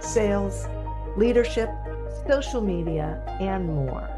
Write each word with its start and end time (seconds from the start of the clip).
sales, 0.00 0.66
leadership, 1.16 1.68
social 2.26 2.60
media, 2.60 3.22
and 3.40 3.66
more. 3.66 4.08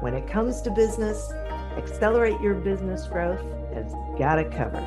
When 0.00 0.14
it 0.14 0.28
comes 0.28 0.60
to 0.62 0.70
business, 0.70 1.32
Accelerate 1.76 2.40
Your 2.40 2.54
Business 2.54 3.06
Growth 3.06 3.42
has 3.74 3.92
got 4.18 4.38
it 4.38 4.50
covered. 4.50 4.84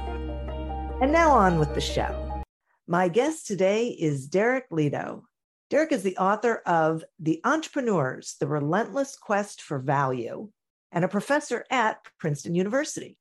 And 1.02 1.12
now 1.12 1.32
on 1.32 1.60
with 1.60 1.74
the 1.76 1.82
show. 1.82 2.44
My 2.88 3.08
guest 3.08 3.46
today 3.46 3.90
is 3.90 4.28
Derek 4.28 4.70
Lidow. 4.72 5.24
Derek 5.70 5.92
is 5.92 6.02
the 6.02 6.18
author 6.18 6.64
of 6.66 7.04
The 7.20 7.40
Entrepreneurs, 7.44 8.36
The 8.40 8.48
Relentless 8.48 9.16
Quest 9.16 9.62
for 9.62 9.78
Value, 9.78 10.50
and 10.92 11.06
a 11.06 11.08
professor 11.08 11.66
at 11.70 12.00
Princeton 12.18 12.56
University. 12.56 13.18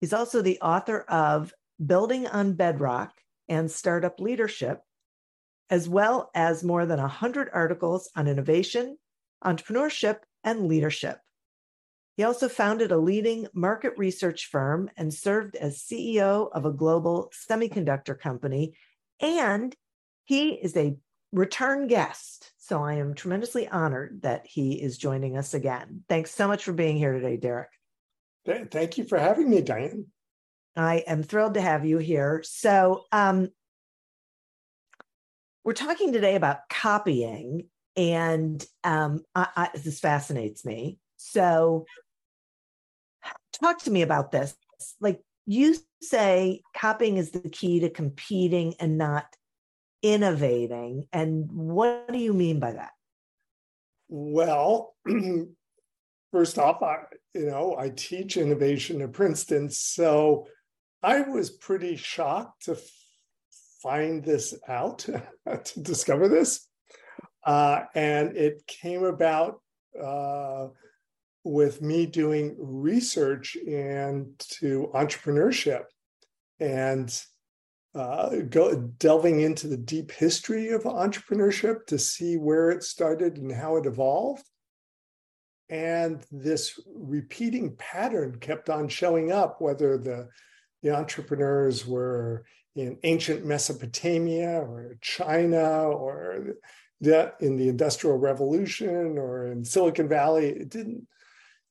He's 0.00 0.12
also 0.12 0.42
the 0.42 0.60
author 0.60 1.00
of 1.08 1.54
Building 1.84 2.26
on 2.26 2.54
Bedrock 2.54 3.12
and 3.48 3.70
Startup 3.70 4.18
Leadership, 4.18 4.80
as 5.70 5.88
well 5.88 6.30
as 6.34 6.62
more 6.62 6.86
than 6.86 7.00
100 7.00 7.50
articles 7.52 8.10
on 8.16 8.28
innovation, 8.28 8.98
entrepreneurship, 9.44 10.18
and 10.42 10.66
leadership. 10.66 11.18
He 12.16 12.22
also 12.22 12.48
founded 12.48 12.92
a 12.92 12.98
leading 12.98 13.48
market 13.54 13.94
research 13.96 14.46
firm 14.46 14.88
and 14.96 15.12
served 15.12 15.56
as 15.56 15.78
CEO 15.78 16.48
of 16.52 16.64
a 16.64 16.72
global 16.72 17.32
semiconductor 17.48 18.18
company. 18.18 18.74
And 19.20 19.74
he 20.24 20.50
is 20.50 20.76
a 20.76 20.96
return 21.32 21.88
guest. 21.88 22.52
So 22.58 22.82
I 22.84 22.94
am 22.94 23.14
tremendously 23.14 23.68
honored 23.68 24.22
that 24.22 24.46
he 24.46 24.80
is 24.80 24.96
joining 24.96 25.36
us 25.36 25.54
again. 25.54 26.04
Thanks 26.08 26.30
so 26.30 26.46
much 26.46 26.64
for 26.64 26.72
being 26.72 26.96
here 26.96 27.12
today, 27.12 27.36
Derek. 27.36 27.68
Thank 28.46 28.98
you 28.98 29.04
for 29.04 29.18
having 29.18 29.50
me, 29.50 29.60
Diane. 29.60 30.06
I 30.76 30.98
am 31.06 31.22
thrilled 31.22 31.54
to 31.54 31.60
have 31.60 31.84
you 31.84 31.98
here. 31.98 32.42
So, 32.44 33.04
um, 33.10 33.48
we're 35.64 35.72
talking 35.72 36.12
today 36.12 36.36
about 36.36 36.68
copying, 36.68 37.68
and 37.96 38.64
um, 38.84 39.24
I, 39.34 39.48
I, 39.56 39.70
this 39.74 39.98
fascinates 39.98 40.64
me. 40.64 40.98
So, 41.16 41.86
talk 43.60 43.82
to 43.84 43.90
me 43.90 44.02
about 44.02 44.30
this. 44.30 44.54
Like 45.00 45.22
you 45.46 45.76
say, 46.02 46.60
copying 46.76 47.16
is 47.16 47.30
the 47.30 47.48
key 47.48 47.80
to 47.80 47.90
competing 47.90 48.74
and 48.78 48.98
not 48.98 49.26
innovating. 50.02 51.06
And 51.12 51.50
what 51.50 52.12
do 52.12 52.18
you 52.18 52.34
mean 52.34 52.60
by 52.60 52.72
that? 52.72 52.92
Well, 54.08 54.94
first 56.32 56.58
off, 56.58 56.82
I 56.82 57.04
you 57.32 57.46
know 57.46 57.74
I 57.78 57.88
teach 57.88 58.36
innovation 58.36 59.00
at 59.00 59.12
Princeton, 59.12 59.70
so 59.70 60.46
I 61.02 61.22
was 61.22 61.50
pretty 61.50 61.96
shocked 61.96 62.66
to 62.66 62.78
find 63.84 64.24
this 64.24 64.54
out, 64.66 65.06
to 65.64 65.80
discover 65.80 66.26
this, 66.28 66.66
uh, 67.44 67.82
and 67.94 68.36
it 68.36 68.66
came 68.66 69.04
about 69.04 69.60
uh, 70.02 70.68
with 71.44 71.82
me 71.82 72.06
doing 72.06 72.56
research 72.58 73.54
into 73.54 74.88
entrepreneurship 74.94 75.84
and 76.58 77.22
uh, 77.94 78.36
go 78.48 78.74
delving 78.98 79.40
into 79.40 79.68
the 79.68 79.76
deep 79.76 80.10
history 80.10 80.70
of 80.70 80.82
entrepreneurship 80.84 81.86
to 81.86 81.98
see 81.98 82.36
where 82.36 82.70
it 82.70 82.82
started 82.82 83.36
and 83.36 83.52
how 83.52 83.76
it 83.76 83.86
evolved. 83.86 84.42
And 85.68 86.24
this 86.32 86.80
repeating 86.94 87.76
pattern 87.76 88.38
kept 88.40 88.68
on 88.68 88.88
showing 88.88 89.30
up, 89.30 89.60
whether 89.60 89.96
the, 89.96 90.28
the 90.82 90.90
entrepreneurs 90.96 91.86
were 91.86 92.44
in 92.74 92.98
ancient 93.04 93.44
Mesopotamia 93.44 94.60
or 94.60 94.96
China 95.00 95.84
or 95.84 96.54
the, 97.00 97.32
in 97.40 97.56
the 97.56 97.68
Industrial 97.68 98.16
Revolution 98.16 99.18
or 99.18 99.46
in 99.48 99.64
Silicon 99.64 100.08
Valley. 100.08 100.48
It 100.48 100.68
didn't 100.70 101.06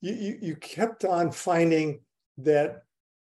you, 0.04 0.14
you, 0.14 0.38
you 0.42 0.56
kept 0.58 1.06
on 1.06 1.32
finding 1.32 2.02
that 2.38 2.84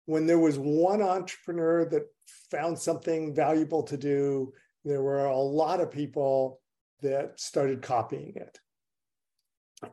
when 0.06 0.26
there 0.26 0.38
was 0.38 0.58
one 0.58 1.02
entrepreneur 1.02 1.84
that 1.90 2.06
found 2.50 2.78
something 2.78 3.34
valuable 3.34 3.82
to 3.82 3.98
do, 3.98 4.52
there 4.82 5.02
were 5.02 5.26
a 5.26 5.36
lot 5.36 5.80
of 5.80 5.90
people 5.90 6.60
that 7.02 7.38
started 7.38 7.82
copying 7.82 8.32
it. 8.36 8.58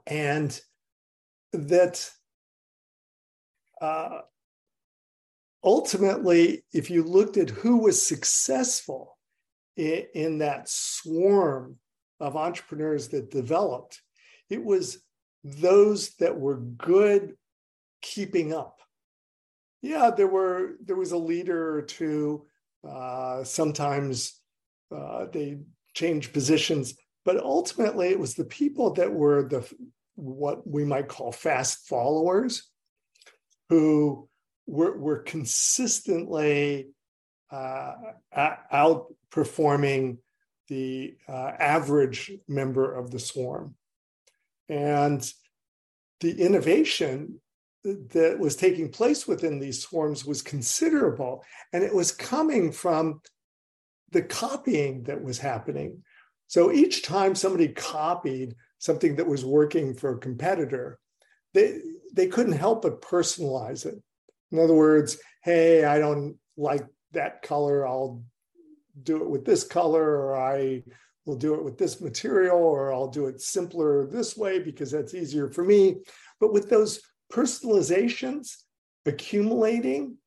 And 0.07 0.57
that 1.51 2.09
uh, 3.81 4.19
ultimately, 5.63 6.63
if 6.73 6.89
you 6.89 7.03
looked 7.03 7.37
at 7.37 7.49
who 7.49 7.77
was 7.77 8.05
successful 8.05 9.17
in, 9.75 10.05
in 10.13 10.37
that 10.39 10.69
swarm 10.69 11.77
of 12.19 12.35
entrepreneurs 12.35 13.09
that 13.09 13.31
developed, 13.31 14.01
it 14.49 14.63
was 14.63 15.03
those 15.43 16.11
that 16.15 16.39
were 16.39 16.57
good 16.57 17.35
keeping 18.01 18.53
up. 18.53 18.79
Yeah, 19.81 20.11
there 20.11 20.27
were 20.27 20.73
there 20.83 20.95
was 20.95 21.11
a 21.11 21.17
leader 21.17 21.75
or 21.75 21.81
two. 21.81 22.45
Uh, 22.87 23.43
sometimes 23.43 24.39
uh, 24.95 25.25
they 25.31 25.59
changed 25.93 26.33
positions, 26.33 26.95
but 27.25 27.37
ultimately 27.37 28.09
it 28.09 28.19
was 28.19 28.35
the 28.35 28.45
people 28.45 28.93
that 28.93 29.11
were 29.11 29.47
the 29.47 29.67
what 30.15 30.67
we 30.67 30.85
might 30.85 31.07
call 31.07 31.31
fast 31.31 31.87
followers, 31.87 32.69
who 33.69 34.29
were 34.71 34.97
were 34.97 35.19
consistently 35.19 36.87
uh, 37.51 37.93
outperforming 38.73 40.17
the 40.69 41.15
uh, 41.27 41.51
average 41.59 42.31
member 42.47 42.95
of 42.95 43.11
the 43.11 43.19
swarm. 43.19 43.75
And 44.69 45.21
the 46.21 46.39
innovation 46.39 47.41
that 47.83 48.39
was 48.39 48.55
taking 48.55 48.89
place 48.89 49.27
within 49.27 49.59
these 49.59 49.81
swarms 49.81 50.23
was 50.23 50.41
considerable. 50.41 51.43
And 51.73 51.83
it 51.83 51.93
was 51.93 52.13
coming 52.13 52.71
from 52.71 53.21
the 54.11 54.21
copying 54.21 55.03
that 55.03 55.21
was 55.21 55.39
happening. 55.39 56.03
So 56.47 56.71
each 56.71 57.01
time 57.01 57.35
somebody 57.35 57.69
copied 57.69 58.55
something 58.77 59.17
that 59.17 59.27
was 59.27 59.43
working 59.43 59.93
for 59.93 60.13
a 60.13 60.19
competitor, 60.19 60.99
they, 61.53 61.79
they 62.13 62.27
couldn't 62.27 62.53
help 62.53 62.83
but 62.83 63.01
personalize 63.01 63.85
it. 63.85 64.01
In 64.51 64.59
other 64.59 64.73
words, 64.73 65.17
hey, 65.43 65.85
I 65.85 65.99
don't 65.99 66.37
like 66.57 66.85
that 67.13 67.41
color. 67.41 67.87
I'll 67.87 68.23
do 69.03 69.23
it 69.23 69.29
with 69.29 69.45
this 69.45 69.63
color, 69.63 70.03
or 70.03 70.35
I 70.35 70.83
we'll 71.25 71.37
do 71.37 71.53
it 71.53 71.63
with 71.63 71.77
this 71.77 72.01
material 72.01 72.57
or 72.57 72.93
I'll 72.93 73.07
do 73.07 73.27
it 73.27 73.41
simpler 73.41 74.07
this 74.07 74.35
way 74.35 74.59
because 74.59 74.91
that's 74.91 75.13
easier 75.13 75.49
for 75.49 75.63
me. 75.63 75.97
But 76.39 76.53
with 76.53 76.69
those 76.69 77.01
personalizations 77.31 78.55
accumulating 79.05 80.17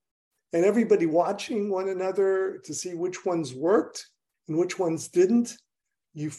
and 0.53 0.65
everybody 0.65 1.06
watching 1.06 1.69
one 1.71 1.89
another 1.89 2.61
to 2.65 2.75
see 2.75 2.95
which 2.95 3.25
ones 3.25 3.53
worked 3.53 4.06
and 4.49 4.56
which 4.56 4.79
ones 4.79 5.09
didn't, 5.09 5.56
you 6.15 6.31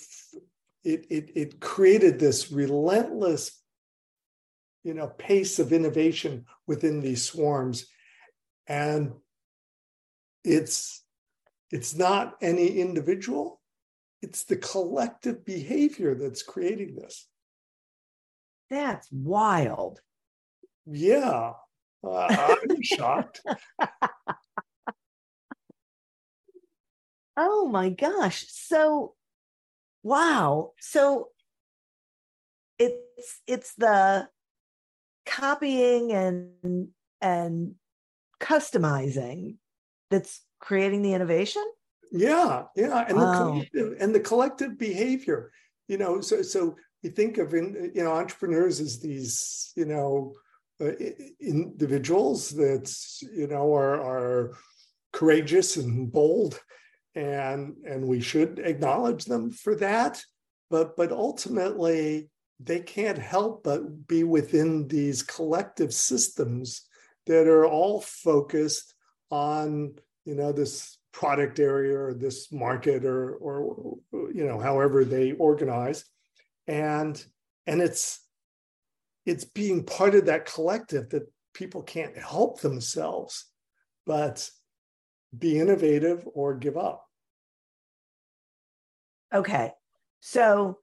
it, 0.84 1.06
it, 1.10 1.32
it 1.36 1.60
created 1.60 2.20
this 2.20 2.52
relentless 2.52 3.62
you 4.86 4.94
know 4.94 5.08
pace 5.08 5.60
of 5.60 5.74
innovation 5.74 6.46
within 6.68 7.02
these 7.02 7.24
swarms 7.24 7.88
and 8.68 9.12
it's 10.46 11.04
it's 11.72 11.96
not 11.96 12.36
any 12.42 12.80
individual 12.80 13.60
it's 14.26 14.44
the 14.46 14.58
collective 14.58 15.46
behavior 15.46 16.16
that's 16.16 16.42
creating 16.42 16.96
this. 16.96 17.28
That's 18.72 19.08
wild. 19.12 20.00
Yeah. 20.88 21.54
Uh, 22.04 22.56
I'm 22.64 22.82
shocked. 22.82 23.42
Oh 27.38 27.68
my 27.68 27.90
gosh. 27.90 28.46
So 28.50 29.14
wow. 30.02 30.72
So 30.80 31.30
it's 32.80 33.42
it's 33.46 33.76
the 33.76 34.28
copying 35.26 36.12
and 36.12 36.90
and 37.22 37.76
customizing 38.40 39.58
that's 40.12 40.42
creating 40.60 41.02
the 41.02 41.14
innovation? 41.14 41.64
Yeah, 42.12 42.64
yeah, 42.76 43.06
and 43.08 43.18
Wow. 43.18 43.32
the 43.32 43.38
collective 43.38 43.98
and 44.00 44.16
the 44.16 44.20
collective 44.20 44.78
behavior. 44.78 45.52
You 45.88 45.98
know, 45.98 46.22
so 46.22 46.42
so 46.42 46.76
we 47.04 47.10
think 47.10 47.38
of 47.38 47.54
in, 47.54 47.92
you 47.94 48.04
know 48.04 48.12
entrepreneurs 48.12 48.80
as 48.80 49.00
these 49.00 49.72
you 49.76 49.86
know 49.86 50.34
uh, 50.82 50.92
individuals 51.40 52.50
that 52.52 52.94
you 53.34 53.48
know 53.48 53.74
are 53.74 54.02
are 54.02 54.58
courageous 55.14 55.78
and 55.78 56.12
bold, 56.12 56.62
and 57.16 57.76
and 57.86 58.08
we 58.08 58.22
should 58.22 58.60
acknowledge 58.60 59.26
them 59.26 59.52
for 59.52 59.76
that. 59.76 60.24
But 60.70 60.96
but 60.96 61.12
ultimately, 61.12 62.30
they 62.60 62.80
can't 62.80 63.18
help 63.18 63.64
but 63.64 64.08
be 64.08 64.24
within 64.24 64.88
these 64.88 65.22
collective 65.22 65.94
systems 65.94 66.88
that 67.26 67.48
are 67.48 67.66
all 67.66 68.02
focused 68.02 68.94
on 69.30 69.94
you 70.26 70.36
know 70.36 70.52
this 70.52 70.98
product 71.12 71.60
area 71.60 71.98
or 71.98 72.14
this 72.14 72.52
market 72.52 73.06
or 73.06 73.36
or 73.36 73.98
you 74.34 74.46
know 74.46 74.60
however 74.60 75.04
they 75.04 75.32
organize 75.34 76.06
and 76.68 77.26
and 77.68 77.82
it's 77.82 78.22
it's 79.26 79.46
being 79.46 79.84
part 79.84 80.14
of 80.16 80.26
that 80.26 80.46
collective 80.46 81.10
that 81.10 81.32
people 81.54 81.82
can't 81.82 82.18
help 82.18 82.62
themselves 82.62 83.46
but 84.06 84.50
be 85.38 85.60
innovative 85.60 86.26
or 86.34 86.54
give 86.54 86.78
up 86.78 87.06
Okay. 89.36 89.72
So 90.22 90.80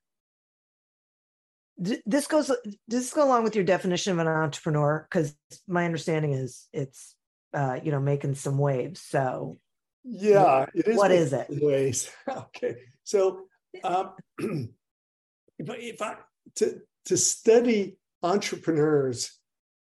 this 2.07 2.27
goes 2.27 2.47
does 2.47 2.77
this 2.89 3.13
go 3.13 3.25
along 3.25 3.45
with 3.45 3.55
your 3.55 3.65
definition 3.65 4.13
of 4.13 4.19
an 4.19 4.29
entrepreneur? 4.29 5.07
Because 5.11 5.35
my 5.67 5.85
understanding 5.85 6.33
is 6.33 6.69
it's 6.73 7.15
uh, 7.55 7.79
you 7.83 7.91
know, 7.91 8.01
making 8.01 8.35
some 8.35 8.57
waves. 8.57 9.01
So 9.01 9.59
yeah 10.05 10.67
it 10.75 10.89
is 10.89 10.97
what 10.97 11.11
is 11.11 11.33
it? 11.33 11.47
waves 11.49 12.11
okay 12.29 12.77
so 13.05 13.43
um 13.85 14.13
if 14.39 15.71
I, 15.71 15.75
if 15.75 16.03
I 16.03 16.17
to 16.57 16.81
to 17.07 17.17
study 17.17 17.99
entrepreneurs 18.23 19.39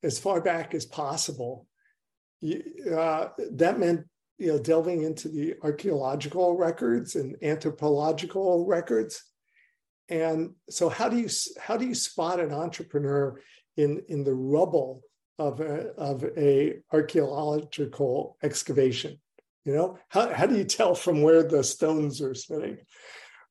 as 0.02 0.18
far 0.18 0.40
back 0.40 0.74
as 0.74 0.86
possible 0.86 1.66
you, 2.40 2.62
uh, 2.96 3.28
that 3.52 3.78
meant 3.78 4.06
you 4.38 4.48
know 4.48 4.58
delving 4.58 5.02
into 5.02 5.28
the 5.28 5.56
archaeological 5.62 6.56
records 6.56 7.16
and 7.16 7.36
anthropological 7.42 8.64
records 8.66 9.22
and 10.08 10.54
so 10.70 10.88
how 10.88 11.08
do 11.08 11.18
you 11.18 11.28
how 11.60 11.76
do 11.76 11.86
you 11.86 11.94
spot 11.94 12.40
an 12.40 12.52
entrepreneur 12.52 13.40
in 13.76 14.02
in 14.08 14.24
the 14.24 14.34
rubble 14.34 15.02
of 15.38 15.60
a 15.60 15.90
of 15.92 16.24
a 16.36 16.78
archaeological 16.92 18.36
excavation? 18.42 19.18
You 19.64 19.74
know 19.74 19.98
how, 20.08 20.32
how 20.32 20.46
do 20.46 20.56
you 20.56 20.64
tell 20.64 20.94
from 20.94 21.22
where 21.22 21.42
the 21.42 21.62
stones 21.62 22.20
are 22.22 22.34
sitting? 22.34 22.78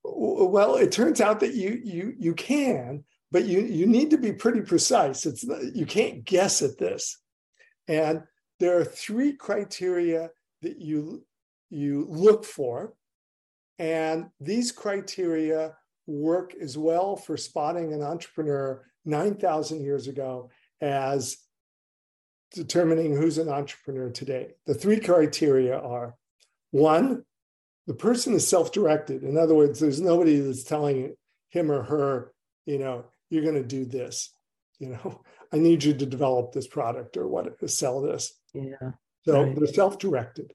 Well 0.04 0.75
it 0.75 0.92
turns 0.92 1.21
out 1.21 1.39
that 1.42 1.54
you 1.54 1.80
you 1.83 2.13
you 2.18 2.33
can 2.33 3.03
but 3.31 3.45
you 3.45 3.62
you 3.62 3.86
need 3.86 4.10
to 4.12 4.18
be 4.18 4.31
pretty 4.31 4.62
precise. 4.62 5.25
It's 5.25 5.44
you 5.44 5.86
can't 5.86 6.24
guess 6.24 6.62
at 6.62 6.77
this. 6.77 7.19
And 7.88 8.24
there 8.60 8.77
are 8.80 8.86
three 8.86 9.33
criteria 9.33 10.31
that 10.62 10.80
you 10.80 11.25
you 11.69 12.07
look 12.10 12.45
for. 12.45 12.94
And 13.80 14.27
these 14.39 14.71
criteria 14.71 15.75
work 16.07 16.56
as 16.59 16.77
well 16.77 17.15
for 17.15 17.38
spotting 17.38 17.94
an 17.94 18.01
entrepreneur 18.01 18.83
9000 19.06 19.81
years 19.81 20.07
ago 20.07 20.50
as 20.81 21.38
determining 22.54 23.15
who's 23.15 23.38
an 23.38 23.50
entrepreneur 23.50 24.09
today. 24.09 24.54
The 24.65 24.74
three 24.74 25.00
criteria 25.00 25.77
are 25.77 26.15
one 26.71 27.24
the 27.86 27.94
person 27.94 28.33
is 28.33 28.45
self-directed. 28.45 29.24
In 29.24 29.38
other 29.38 29.56
words 29.56 29.80
there's 29.80 30.01
nobody 30.01 30.39
that's 30.39 30.63
telling 30.63 31.15
him 31.50 31.71
or 31.71 31.83
her 31.83 32.31
you 32.65 32.80
know 32.80 33.06
you're 33.30 33.44
going 33.44 33.56
to 33.56 33.63
do 33.63 33.86
this. 33.86 34.33
You 34.80 34.89
know 34.89 35.21
i 35.53 35.57
need 35.57 35.83
you 35.83 35.94
to 35.94 36.06
develop 36.06 36.51
this 36.51 36.68
product 36.68 37.18
or 37.18 37.27
what 37.27 37.48
sell 37.69 38.01
this. 38.01 38.33
Yeah. 38.53 38.92
so 39.24 39.44
Right. 39.44 39.56
they're 39.56 39.68
self-directed. 39.68 40.53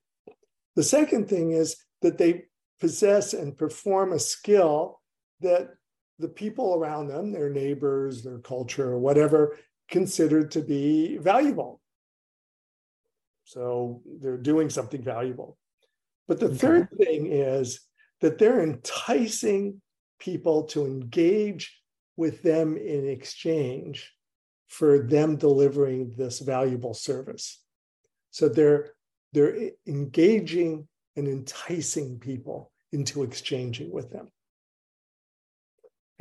The 0.76 0.82
second 0.82 1.28
thing 1.28 1.52
is 1.52 1.76
that 2.00 2.18
they 2.18 2.44
possess 2.80 3.34
and 3.34 3.56
perform 3.56 4.12
a 4.12 4.18
skill 4.18 5.01
that 5.42 5.70
the 6.18 6.28
people 6.28 6.74
around 6.74 7.08
them 7.08 7.32
their 7.32 7.50
neighbors 7.50 8.22
their 8.22 8.38
culture 8.38 8.90
or 8.92 8.98
whatever 8.98 9.56
considered 9.88 10.50
to 10.50 10.60
be 10.60 11.16
valuable 11.18 11.80
so 13.44 14.02
they're 14.20 14.36
doing 14.38 14.70
something 14.70 15.02
valuable 15.02 15.56
but 16.28 16.40
the 16.40 16.46
Okay. 16.46 16.56
third 16.56 16.88
thing 16.96 17.26
is 17.32 17.80
that 18.20 18.38
they're 18.38 18.62
enticing 18.62 19.80
people 20.18 20.64
to 20.64 20.86
engage 20.86 21.78
with 22.16 22.42
them 22.42 22.76
in 22.76 23.08
exchange 23.08 24.12
for 24.68 25.00
them 25.00 25.36
delivering 25.36 26.14
this 26.16 26.38
valuable 26.38 26.94
service. 26.94 27.60
So 28.30 28.48
they're 28.48 28.94
they're 29.32 29.70
engaging 29.86 30.88
and 31.16 31.26
enticing 31.28 32.18
people 32.18 32.70
into 32.92 33.22
exchanging 33.22 33.90
with 33.90 34.10
them. 34.10 34.28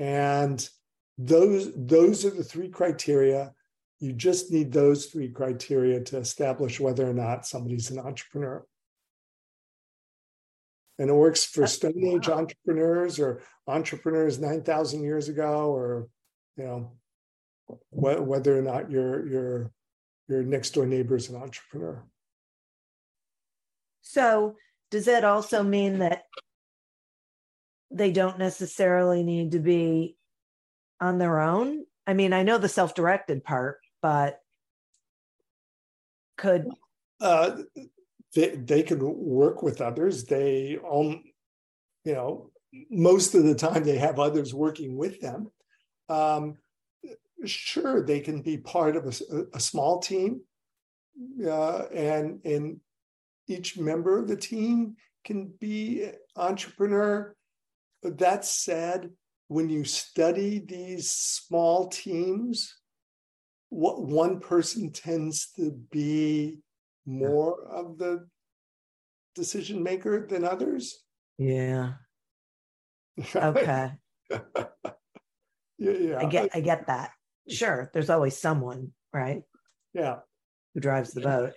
And 0.02 0.68
those 1.20 1.72
those 1.76 2.26
are 2.26 2.32
the 2.32 2.44
three 2.44 2.70
criteria. 2.70 3.54
You 4.00 4.14
just 4.14 4.52
need 4.52 4.72
those 4.72 5.06
three 5.06 5.30
criteria 5.30 6.02
to 6.06 6.18
establish 6.18 6.80
whether 6.80 7.08
or 7.08 7.14
not 7.14 7.46
somebody's 7.46 7.92
an 7.92 8.00
entrepreneur 8.00 8.66
and 10.98 11.10
it 11.10 11.14
works 11.14 11.46
for 11.46 11.62
That's- 11.62 11.76
stone 11.76 12.04
age 12.04 12.28
wow. 12.28 12.38
entrepreneurs 12.40 13.20
or 13.20 13.42
entrepreneurs 13.68 14.40
9000 14.40 15.04
years 15.04 15.30
ago 15.30 15.72
or 15.72 16.08
you 16.58 16.64
know 16.64 16.92
wh- 17.92 18.26
whether 18.28 18.58
or 18.58 18.62
not 18.62 18.90
your 18.92 19.28
your 19.28 19.72
your 20.28 20.44
next 20.44 20.72
door 20.72 20.86
neighbor 20.86 21.16
is 21.16 21.30
an 21.30 21.36
entrepreneur 21.36 22.04
So 24.02 24.58
does 24.90 25.06
that 25.06 25.24
also 25.24 25.64
mean 25.64 26.00
that 26.00 26.24
they 27.92 28.12
don't 28.12 28.40
necessarily 28.40 29.24
need 29.24 29.52
to 29.52 29.60
be 29.60 30.16
on 31.00 31.18
their 31.18 31.40
own? 31.40 31.86
I 32.08 32.14
mean, 32.14 32.34
I 32.34 32.44
know 32.44 32.58
the 32.58 32.70
self-directed 32.70 33.44
part, 33.44 33.80
but 34.02 34.40
could 36.38 36.68
uh, 37.20 37.58
they, 38.36 38.50
they 38.56 38.84
can 38.84 39.00
work 39.02 39.62
with 39.62 39.80
others 39.80 40.24
they 40.26 40.80
um 40.90 41.24
you 42.04 42.14
know 42.14 42.50
most 42.90 43.36
of 43.36 43.44
the 43.44 43.56
time 43.56 43.84
they 43.84 43.98
have 43.98 44.20
others 44.20 44.54
working 44.54 44.98
with 44.98 45.20
them 45.22 45.52
um, 46.10 46.58
sure 47.46 48.04
they 48.04 48.20
can 48.20 48.42
be 48.42 48.58
part 48.58 48.96
of 48.96 49.22
a 49.54 49.60
small 49.60 50.00
team 50.00 50.42
uh, 51.46 51.84
and 51.94 52.40
and 52.46 52.80
each 53.48 53.78
member 53.78 54.18
of 54.18 54.28
the 54.28 54.36
team 54.36 54.96
can 55.24 55.52
be 55.60 56.10
entrepreneur 56.36 57.36
that 58.04 58.46
said 58.46 59.10
when 59.48 59.70
you 59.70 59.84
study 59.84 60.60
these 60.60 61.12
small 61.12 61.88
teams 61.88 62.76
what 63.70 64.02
one 64.02 64.40
person 64.40 64.92
tends 64.92 65.52
to 65.56 65.72
be 65.92 66.60
more 67.06 67.64
of 67.66 67.98
the 67.98 68.28
decision 69.36 69.82
maker 69.82 70.28
than 70.28 70.44
others 70.44 71.04
yeah. 71.38 71.94
Okay. 73.36 73.92
yeah 74.30 74.40
yeah 75.78 76.18
I 76.20 76.26
get 76.26 76.50
I 76.54 76.62
get 76.62 76.88
that. 76.88 77.12
Sure, 77.50 77.90
there's 77.94 78.10
always 78.10 78.38
someone, 78.38 78.92
right, 79.12 79.42
yeah 79.94 80.18
who 80.74 80.80
drives 80.80 81.12
the 81.12 81.22
boat. 81.22 81.54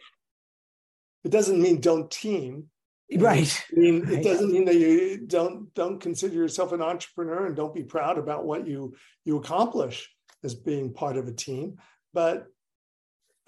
it 1.25 1.31
doesn't 1.31 1.61
mean 1.61 1.81
don't 1.81 2.11
team 2.11 2.71
Right. 3.17 3.65
I 3.71 3.75
mean, 3.79 4.09
it 4.09 4.25
doesn't 4.25 4.53
mean 4.53 4.65
that 4.65 4.77
you 4.77 5.19
don't 5.27 5.73
don't 5.75 6.01
consider 6.01 6.35
yourself 6.35 6.73
an 6.73 6.83
entrepreneur 6.83 7.47
and 7.47 7.57
don't 7.57 7.75
be 7.75 7.85
proud 7.85 8.19
about 8.19 8.45
what 8.45 8.67
you 8.67 8.95
you 9.25 9.37
accomplish 9.37 10.11
as 10.43 10.55
being 10.55 10.93
part 10.93 11.17
of 11.17 11.29
a 11.29 11.33
team. 11.33 11.77
But 12.13 12.47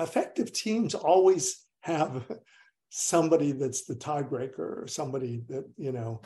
effective 0.01 0.53
teams 0.53 0.95
always 0.95 1.65
have 1.81 2.25
somebody 2.91 3.53
that's 3.53 3.85
the 3.85 3.95
tiebreaker 3.95 4.59
or 4.59 4.87
somebody 4.89 5.43
that 5.49 5.65
you 5.77 5.93
know 5.93 6.21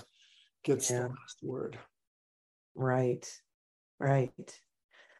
gets 0.65 0.91
Yeah. 0.91 1.03
the 1.03 1.09
last 1.09 1.39
word. 1.43 1.79
Right. 2.75 3.27
Right. 3.99 4.61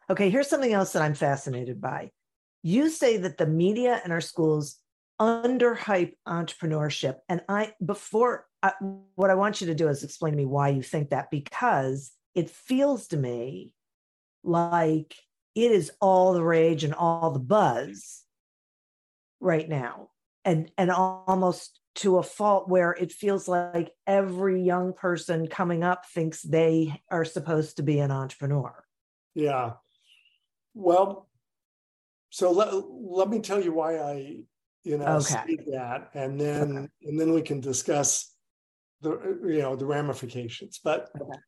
Okay, 0.09 0.29
here's 0.29 0.49
something 0.49 0.73
else 0.73 0.93
that 0.93 1.01
I'm 1.01 1.13
fascinated 1.13 1.79
by. 1.79 2.11
You 2.63 2.89
say 2.89 3.17
that 3.17 3.37
the 3.37 3.45
media 3.47 4.01
and 4.03 4.11
our 4.11 4.21
schools 4.21 4.77
underhype 5.21 6.13
entrepreneurship. 6.27 7.17
And 7.29 7.41
I, 7.47 7.73
before, 7.85 8.47
I, 8.63 8.73
what 9.15 9.29
I 9.29 9.35
want 9.35 9.61
you 9.61 9.67
to 9.67 9.75
do 9.75 9.87
is 9.87 10.03
explain 10.03 10.33
to 10.33 10.37
me 10.37 10.45
why 10.45 10.69
you 10.69 10.81
think 10.81 11.11
that, 11.11 11.29
because 11.29 12.11
it 12.35 12.49
feels 12.49 13.07
to 13.09 13.17
me 13.17 13.75
like 14.43 15.15
it 15.53 15.71
is 15.71 15.91
all 16.01 16.33
the 16.33 16.43
rage 16.43 16.83
and 16.83 16.95
all 16.95 17.29
the 17.31 17.39
buzz 17.39 18.23
right 19.39 19.69
now. 19.69 20.09
and 20.45 20.71
and 20.77 20.91
almost 20.91 21.79
to 21.93 22.17
a 22.17 22.23
fault 22.23 22.69
where 22.69 22.91
it 22.93 23.11
feels 23.11 23.47
like 23.47 23.91
every 24.07 24.61
young 24.63 24.93
person 24.93 25.47
coming 25.47 25.83
up 25.83 26.05
thinks 26.05 26.41
they 26.41 27.01
are 27.09 27.25
supposed 27.25 27.77
to 27.77 27.83
be 27.83 27.99
an 27.99 28.11
entrepreneur. 28.11 28.83
Yeah. 29.35 29.73
Well, 30.73 31.27
so 32.29 32.51
let, 32.51 32.69
let 32.89 33.29
me 33.29 33.39
tell 33.41 33.61
you 33.61 33.73
why 33.73 33.97
I, 33.97 34.37
you 34.83 34.97
know, 34.97 35.17
okay. 35.17 35.23
say 35.23 35.57
that, 35.71 36.09
and 36.13 36.39
then 36.39 36.77
okay. 36.77 36.87
and 37.03 37.19
then 37.19 37.33
we 37.33 37.41
can 37.41 37.59
discuss 37.59 38.33
the 39.01 39.39
you 39.43 39.61
know 39.61 39.75
the 39.75 39.85
ramifications. 39.85 40.79
But 40.83 41.09
okay. 41.19 41.39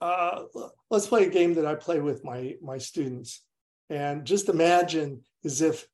uh, 0.00 0.42
let's 0.90 1.06
play 1.06 1.26
a 1.26 1.30
game 1.30 1.54
that 1.54 1.66
I 1.66 1.74
play 1.74 2.00
with 2.00 2.24
my 2.24 2.56
my 2.62 2.78
students, 2.78 3.42
and 3.88 4.24
just 4.24 4.48
imagine 4.48 5.22
as 5.44 5.62
if 5.62 5.86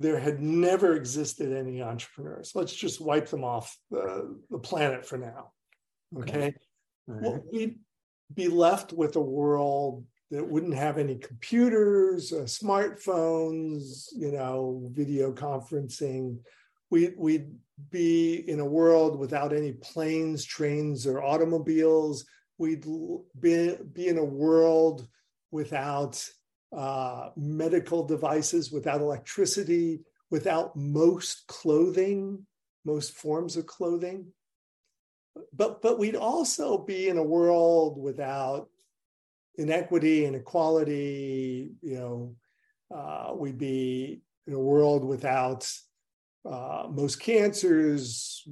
there 0.00 0.18
had 0.18 0.40
never 0.40 0.94
existed 0.94 1.52
any 1.56 1.80
entrepreneurs. 1.80 2.52
Let's 2.54 2.74
just 2.74 3.00
wipe 3.00 3.28
them 3.28 3.44
off 3.44 3.76
the, 3.90 4.36
the 4.50 4.58
planet 4.58 5.06
for 5.06 5.16
now. 5.16 5.52
Okay. 6.18 6.54
Right. 7.06 7.22
Well, 7.22 7.44
we'd 7.52 7.78
be 8.34 8.48
left 8.48 8.92
with 8.92 9.16
a 9.16 9.20
world 9.20 10.04
that 10.32 10.48
wouldn't 10.48 10.74
have 10.74 10.96
any 10.96 11.16
computers, 11.16 12.32
uh, 12.32 12.44
smartphones, 12.44 14.06
you 14.16 14.32
know, 14.32 14.88
video 14.90 15.30
conferencing. 15.30 16.38
We, 16.90 17.12
we'd 17.18 17.50
be 17.90 18.36
in 18.48 18.58
a 18.58 18.64
world 18.64 19.18
without 19.18 19.52
any 19.52 19.72
planes, 19.72 20.42
trains, 20.46 21.06
or 21.06 21.22
automobiles. 21.22 22.24
We'd 22.56 22.86
be, 23.38 23.76
be 23.92 24.08
in 24.08 24.16
a 24.16 24.24
world 24.24 25.06
without 25.50 26.26
uh, 26.74 27.28
medical 27.36 28.06
devices, 28.06 28.72
without 28.72 29.02
electricity, 29.02 30.00
without 30.30 30.74
most 30.74 31.46
clothing, 31.46 32.46
most 32.86 33.12
forms 33.12 33.58
of 33.58 33.66
clothing. 33.66 34.32
But, 35.52 35.82
but 35.82 35.98
we'd 35.98 36.16
also 36.16 36.78
be 36.78 37.08
in 37.08 37.18
a 37.18 37.22
world 37.22 37.98
without 37.98 38.70
inequity, 39.56 40.26
inequality, 40.26 41.72
you 41.82 41.94
know, 41.94 42.36
uh, 42.94 43.32
we'd 43.34 43.58
be 43.58 44.22
in 44.46 44.54
a 44.54 44.58
world 44.58 45.04
without 45.04 45.70
uh, 46.48 46.86
most 46.90 47.20
cancers, 47.20 48.42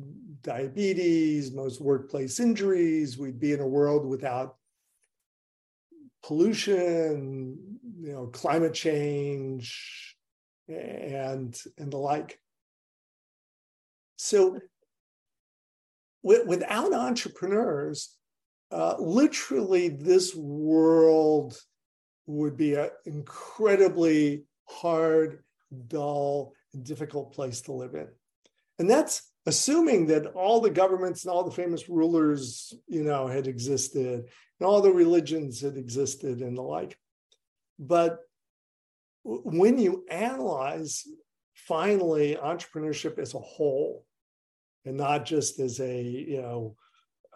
diabetes, 0.42 1.52
most 1.52 1.80
workplace 1.80 2.38
injuries. 2.38 3.18
We'd 3.18 3.40
be 3.40 3.52
in 3.52 3.60
a 3.60 3.66
world 3.66 4.06
without 4.06 4.56
pollution, 6.22 7.58
you 8.00 8.12
know, 8.12 8.26
climate 8.28 8.74
change, 8.74 10.16
and 10.68 11.58
and 11.78 11.92
the 11.92 11.96
like. 11.96 12.38
So, 14.16 14.60
without 16.22 16.92
entrepreneurs, 16.92 18.16
uh, 18.70 18.96
literally, 18.98 19.88
this 19.88 20.34
world 20.34 21.58
would 22.26 22.56
be 22.56 22.74
an 22.74 22.90
incredibly 23.04 24.44
hard, 24.68 25.42
dull, 25.88 26.52
difficult 26.82 27.32
place 27.32 27.62
to 27.62 27.72
live 27.72 27.94
in, 27.94 28.08
and 28.78 28.88
that's 28.88 29.30
assuming 29.46 30.06
that 30.06 30.26
all 30.26 30.60
the 30.60 30.70
governments 30.70 31.24
and 31.24 31.32
all 31.32 31.44
the 31.44 31.50
famous 31.50 31.88
rulers, 31.88 32.74
you 32.86 33.02
know, 33.02 33.26
had 33.26 33.46
existed 33.46 34.28
and 34.60 34.66
all 34.66 34.82
the 34.82 34.92
religions 34.92 35.60
had 35.60 35.76
existed 35.76 36.40
and 36.40 36.56
the 36.56 36.62
like. 36.62 36.96
But 37.78 38.18
when 39.24 39.78
you 39.78 40.04
analyze 40.10 41.06
finally 41.54 42.36
entrepreneurship 42.42 43.18
as 43.18 43.34
a 43.34 43.38
whole 43.38 44.04
and 44.84 44.96
not 44.96 45.24
just 45.24 45.60
as 45.60 45.78
a 45.80 46.02
you 46.02 46.40
know 46.40 46.74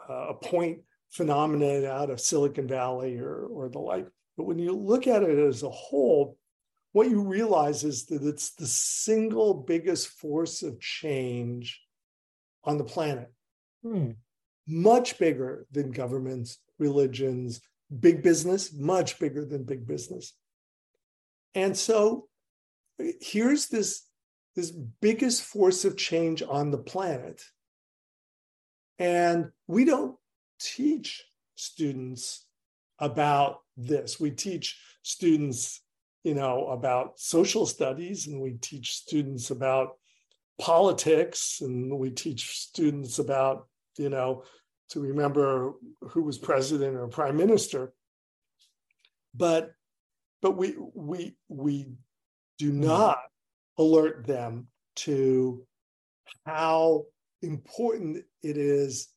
a 0.09 0.35
point 0.35 0.81
phenomenon 1.15 1.85
out 1.85 2.11
of 2.11 2.21
silicon 2.21 2.69
valley 2.69 3.19
or 3.19 3.47
or 3.47 3.69
the 3.69 3.79
like 3.79 4.07
but 4.37 4.45
when 4.45 4.59
you 4.59 4.73
look 4.73 5.07
at 5.07 5.23
it 5.23 5.39
as 5.39 5.63
a 5.63 5.71
whole 5.71 6.37
what 6.93 7.09
you 7.09 7.23
realize 7.23 7.83
is 7.83 8.07
that 8.07 8.23
it's 8.23 8.55
the 8.55 8.67
single 8.67 9.55
biggest 9.55 10.09
force 10.09 10.63
of 10.63 10.81
change 10.81 11.81
on 12.65 12.79
the 12.79 12.85
planet 12.85 13.33
hmm. 13.83 14.11
much 14.67 15.19
bigger 15.19 15.67
than 15.73 15.91
governments 15.91 16.59
religions, 16.79 17.61
big 18.01 18.23
business, 18.23 18.73
much 18.73 19.19
bigger 19.19 19.45
than 19.45 19.65
big 19.65 19.87
business. 19.87 20.35
And 21.55 21.77
so 21.77 22.29
here's 23.21 23.69
this, 23.69 24.03
this 24.57 24.71
biggest 24.71 25.43
force 25.43 25.85
of 25.85 25.97
change 25.97 26.43
on 26.43 26.71
the 26.71 26.79
planet. 26.79 27.43
And 28.99 29.51
we 29.67 29.85
don't 29.85 30.17
teach 30.61 31.25
students 31.55 32.47
about 32.99 33.61
this. 33.77 34.21
We 34.21 34.31
teach 34.31 34.79
students, 35.03 35.83
you 36.23 36.35
know, 36.35 36.69
about 36.69 37.19
social 37.19 37.67
studies, 37.67 38.27
and 38.27 38.41
we 38.41 38.55
teach 38.55 38.93
students 38.93 39.51
about 39.51 39.99
politics, 40.59 41.61
and 41.61 41.99
we 41.99 42.11
teach 42.11 42.59
students 42.59 43.19
about, 43.19 43.67
you 43.99 44.09
know, 44.09 44.45
to 44.91 45.01
remember 45.01 45.75
who 46.01 46.23
was 46.23 46.39
president 46.39 46.97
or 46.97 47.09
prime 47.09 47.37
minister. 47.37 47.93
But 49.35 49.73
but 50.41 50.57
we 50.57 50.75
we 50.95 51.37
we 51.49 51.87
do 52.59 52.71
mm-hmm. 52.71 52.83
not 52.83 53.19
alert 53.79 54.27
them 54.27 54.69
to 54.97 55.67
how 56.47 57.07
important 57.43 58.25
it 58.43 58.57
is, 58.57 59.09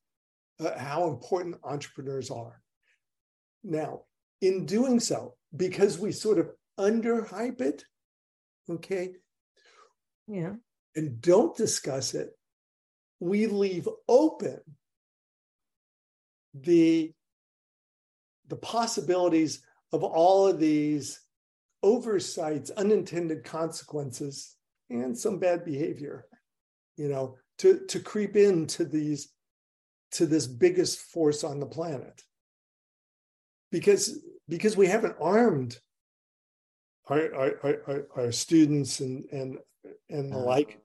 uh, 0.59 0.77
how 0.77 1.07
important 1.07 1.57
entrepreneurs 1.63 2.31
are. 2.31 2.61
Now, 3.63 4.01
in 4.41 4.65
doing 4.65 4.99
so, 4.99 5.35
because 5.55 5.97
we 5.97 6.11
sort 6.11 6.39
of 6.39 6.49
underhype 6.79 7.61
it, 7.61 7.83
okay, 8.69 9.13
yeah, 10.27 10.53
and 10.95 11.21
don't 11.21 11.55
discuss 11.55 12.13
it, 12.13 12.29
we 13.19 13.47
leave 13.47 13.87
open 14.07 14.59
the 16.53 17.11
the 18.47 18.55
possibilities 18.55 19.61
of 19.91 20.03
all 20.03 20.47
of 20.47 20.59
these 20.59 21.19
oversights, 21.83 22.71
unintended 22.71 23.43
consequences, 23.43 24.55
and 24.89 25.17
some 25.17 25.39
bad 25.39 25.65
behavior, 25.65 26.25
you 26.95 27.07
know, 27.07 27.35
to, 27.59 27.81
to 27.87 27.99
creep 27.99 28.35
into 28.35 28.85
these 28.85 29.33
to 30.11 30.25
this 30.25 30.47
biggest 30.47 30.99
force 30.99 31.43
on 31.43 31.59
the 31.59 31.65
planet. 31.65 32.23
Because 33.71 34.19
because 34.47 34.77
we 34.77 34.87
haven't 34.87 35.15
armed 35.19 35.77
our, 37.09 37.33
our, 37.35 37.81
our, 37.87 38.07
our 38.15 38.31
students 38.31 38.99
and 38.99 39.25
and 39.31 39.57
and 40.09 40.31
the 40.31 40.37
like 40.37 40.79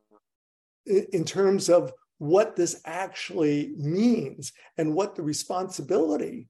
in 0.86 1.24
terms 1.24 1.68
of 1.68 1.92
what 2.18 2.56
this 2.56 2.80
actually 2.84 3.72
means 3.76 4.52
and 4.78 4.94
what 4.94 5.14
the 5.14 5.22
responsibility 5.22 6.48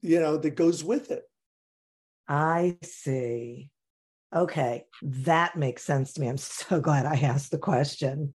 you 0.00 0.20
know 0.20 0.36
that 0.36 0.50
goes 0.50 0.84
with 0.84 1.10
it. 1.10 1.24
I 2.28 2.78
see. 2.82 3.70
Okay. 4.34 4.84
That 5.02 5.56
makes 5.56 5.84
sense 5.84 6.14
to 6.14 6.20
me. 6.20 6.28
I'm 6.28 6.38
so 6.38 6.80
glad 6.88 7.06
i 7.06 7.16
asked 7.16 7.50
the 7.50 7.58
question 7.58 8.34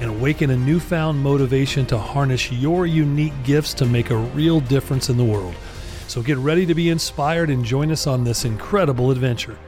and 0.00 0.10
awaken 0.10 0.50
a 0.50 0.56
newfound 0.56 1.18
motivation 1.18 1.86
to 1.86 1.98
harness 1.98 2.50
your 2.50 2.86
unique 2.86 3.32
gifts 3.44 3.74
to 3.74 3.86
make 3.86 4.10
a 4.10 4.16
real 4.16 4.60
difference 4.60 5.10
in 5.10 5.16
the 5.16 5.24
world. 5.24 5.54
So 6.08 6.22
get 6.22 6.38
ready 6.38 6.66
to 6.66 6.74
be 6.74 6.90
inspired 6.90 7.50
and 7.50 7.64
join 7.64 7.90
us 7.90 8.06
on 8.06 8.24
this 8.24 8.44
incredible 8.44 9.10
adventure. 9.10 9.58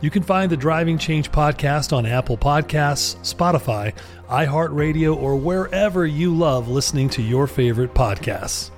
You 0.00 0.10
can 0.10 0.22
find 0.22 0.50
the 0.50 0.56
Driving 0.56 0.98
Change 0.98 1.32
podcast 1.32 1.96
on 1.96 2.04
Apple 2.04 2.36
Podcasts, 2.36 3.16
Spotify, 3.22 3.94
iHeartRadio, 4.28 5.16
or 5.16 5.36
wherever 5.36 6.06
you 6.06 6.34
love 6.34 6.68
listening 6.68 7.08
to 7.10 7.22
your 7.22 7.46
favorite 7.46 7.94
podcasts. 7.94 8.70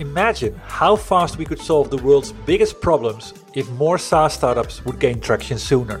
Imagine 0.00 0.54
how 0.66 0.94
fast 0.94 1.38
we 1.38 1.44
could 1.44 1.60
solve 1.60 1.90
the 1.90 1.96
world's 1.96 2.32
biggest 2.32 2.80
problems 2.80 3.34
if 3.54 3.68
more 3.70 3.98
SaaS 3.98 4.32
startups 4.32 4.84
would 4.84 5.00
gain 5.00 5.20
traction 5.20 5.58
sooner. 5.58 6.00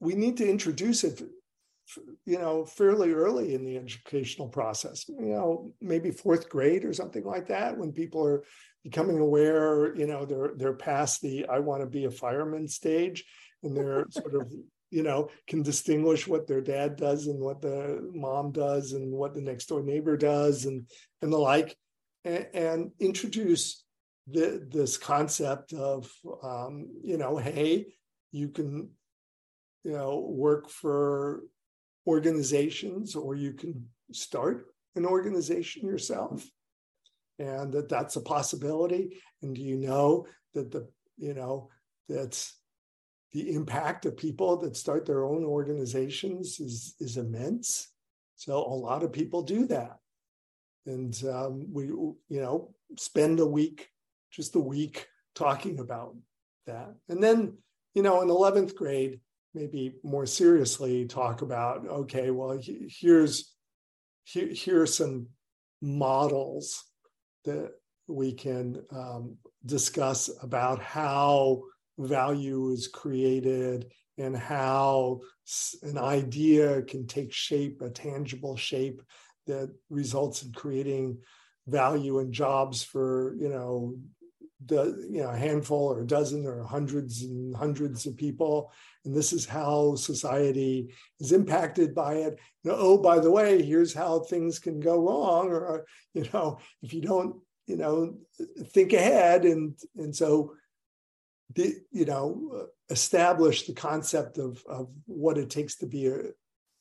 we 0.00 0.14
need 0.14 0.36
to 0.38 0.48
introduce 0.48 1.04
it 1.04 1.22
you 2.24 2.38
know, 2.38 2.64
fairly 2.64 3.12
early 3.12 3.54
in 3.54 3.64
the 3.64 3.76
educational 3.76 4.48
process, 4.48 5.08
you 5.08 5.34
know, 5.34 5.72
maybe 5.80 6.10
fourth 6.10 6.48
grade 6.48 6.84
or 6.84 6.92
something 6.92 7.24
like 7.24 7.48
that, 7.48 7.76
when 7.76 7.92
people 7.92 8.26
are 8.26 8.42
becoming 8.82 9.18
aware, 9.18 9.94
you 9.94 10.06
know, 10.06 10.24
they're 10.24 10.52
they're 10.56 10.74
past 10.74 11.20
the 11.20 11.46
I 11.46 11.58
want 11.58 11.82
to 11.82 11.86
be 11.86 12.04
a 12.04 12.10
fireman 12.10 12.68
stage 12.68 13.24
and 13.62 13.76
they're 13.76 14.06
sort 14.10 14.34
of, 14.34 14.50
you 14.90 15.02
know, 15.02 15.28
can 15.46 15.62
distinguish 15.62 16.26
what 16.26 16.46
their 16.46 16.60
dad 16.60 16.96
does 16.96 17.26
and 17.26 17.38
what 17.38 17.60
the 17.60 18.08
mom 18.14 18.52
does 18.52 18.92
and 18.92 19.12
what 19.12 19.34
the 19.34 19.42
next 19.42 19.66
door 19.66 19.82
neighbor 19.82 20.16
does 20.16 20.64
and 20.64 20.86
and 21.22 21.32
the 21.32 21.38
like, 21.38 21.76
and, 22.24 22.46
and 22.54 22.90
introduce 22.98 23.84
the, 24.26 24.66
this 24.70 24.96
concept 24.96 25.74
of, 25.74 26.10
um, 26.42 26.88
you 27.02 27.18
know, 27.18 27.36
hey, 27.36 27.86
you 28.32 28.48
can 28.48 28.88
you 29.84 29.92
know 29.92 30.26
work 30.28 30.68
for 30.68 31.42
organizations 32.06 33.14
or 33.14 33.34
you 33.34 33.52
can 33.52 33.86
start 34.12 34.66
an 34.96 35.06
organization 35.06 35.86
yourself 35.86 36.44
and 37.38 37.72
that 37.72 37.88
that's 37.88 38.16
a 38.16 38.20
possibility. 38.20 39.20
And 39.42 39.54
do 39.54 39.62
you 39.62 39.76
know 39.76 40.26
that 40.54 40.70
the 40.70 40.88
you 41.16 41.34
know 41.34 41.68
that's 42.08 42.56
the 43.32 43.52
impact 43.52 44.06
of 44.06 44.16
people 44.16 44.56
that 44.58 44.76
start 44.76 45.06
their 45.06 45.24
own 45.24 45.44
organizations 45.44 46.60
is 46.60 46.94
is 47.00 47.16
immense? 47.16 47.88
So 48.36 48.56
a 48.56 48.74
lot 48.74 49.02
of 49.02 49.12
people 49.12 49.42
do 49.42 49.66
that. 49.66 49.98
And 50.86 51.18
um, 51.28 51.66
we 51.72 51.86
you 51.86 52.16
know 52.28 52.74
spend 52.98 53.40
a 53.40 53.46
week 53.46 53.88
just 54.30 54.54
a 54.54 54.60
week 54.60 55.06
talking 55.34 55.80
about 55.80 56.16
that. 56.66 56.94
And 57.08 57.22
then 57.22 57.58
you 57.94 58.02
know 58.02 58.22
in 58.22 58.28
11th 58.28 58.74
grade 58.76 59.20
maybe 59.54 59.94
more 60.02 60.26
seriously 60.26 61.06
talk 61.06 61.42
about 61.42 61.86
okay 61.86 62.30
well 62.30 62.58
here's 62.60 63.54
here, 64.24 64.48
here 64.48 64.82
are 64.82 64.86
some 64.86 65.28
models 65.80 66.84
that 67.44 67.70
we 68.08 68.32
can 68.32 68.82
um, 68.90 69.36
discuss 69.64 70.30
about 70.42 70.82
how 70.82 71.62
value 71.98 72.70
is 72.70 72.88
created 72.88 73.90
and 74.18 74.36
how 74.36 75.20
an 75.82 75.98
idea 75.98 76.82
can 76.82 77.06
take 77.06 77.32
shape 77.32 77.80
a 77.82 77.90
tangible 77.90 78.56
shape 78.56 79.02
that 79.46 79.70
results 79.90 80.42
in 80.42 80.52
creating 80.52 81.18
value 81.66 82.18
and 82.18 82.32
jobs 82.32 82.82
for 82.82 83.34
you 83.38 83.48
know 83.48 83.94
the 84.66 85.06
you 85.10 85.22
know 85.22 85.30
a 85.30 85.36
handful 85.36 85.92
or 85.92 86.00
a 86.00 86.06
dozen 86.06 86.46
or 86.46 86.62
hundreds 86.62 87.22
and 87.22 87.56
hundreds 87.56 88.06
of 88.06 88.16
people. 88.16 88.72
And 89.04 89.14
this 89.14 89.32
is 89.32 89.44
how 89.44 89.96
society 89.96 90.94
is 91.20 91.32
impacted 91.32 91.94
by 91.94 92.14
it. 92.14 92.38
You 92.62 92.70
know, 92.70 92.76
oh 92.78 92.98
by 92.98 93.18
the 93.18 93.30
way 93.30 93.62
here's 93.62 93.92
how 93.92 94.20
things 94.20 94.58
can 94.58 94.80
go 94.80 94.98
wrong. 94.98 95.48
Or 95.48 95.80
uh, 95.80 95.82
you 96.14 96.28
know 96.32 96.58
if 96.82 96.94
you 96.94 97.02
don't 97.02 97.36
you 97.66 97.76
know 97.76 98.16
think 98.72 98.92
ahead 98.92 99.44
and 99.44 99.76
and 99.96 100.14
so 100.14 100.54
the 101.54 101.74
you 101.90 102.04
know 102.04 102.68
establish 102.90 103.66
the 103.66 103.74
concept 103.74 104.38
of 104.38 104.62
of 104.68 104.88
what 105.06 105.38
it 105.38 105.50
takes 105.50 105.76
to 105.76 105.86
be 105.86 106.06
a 106.06 106.18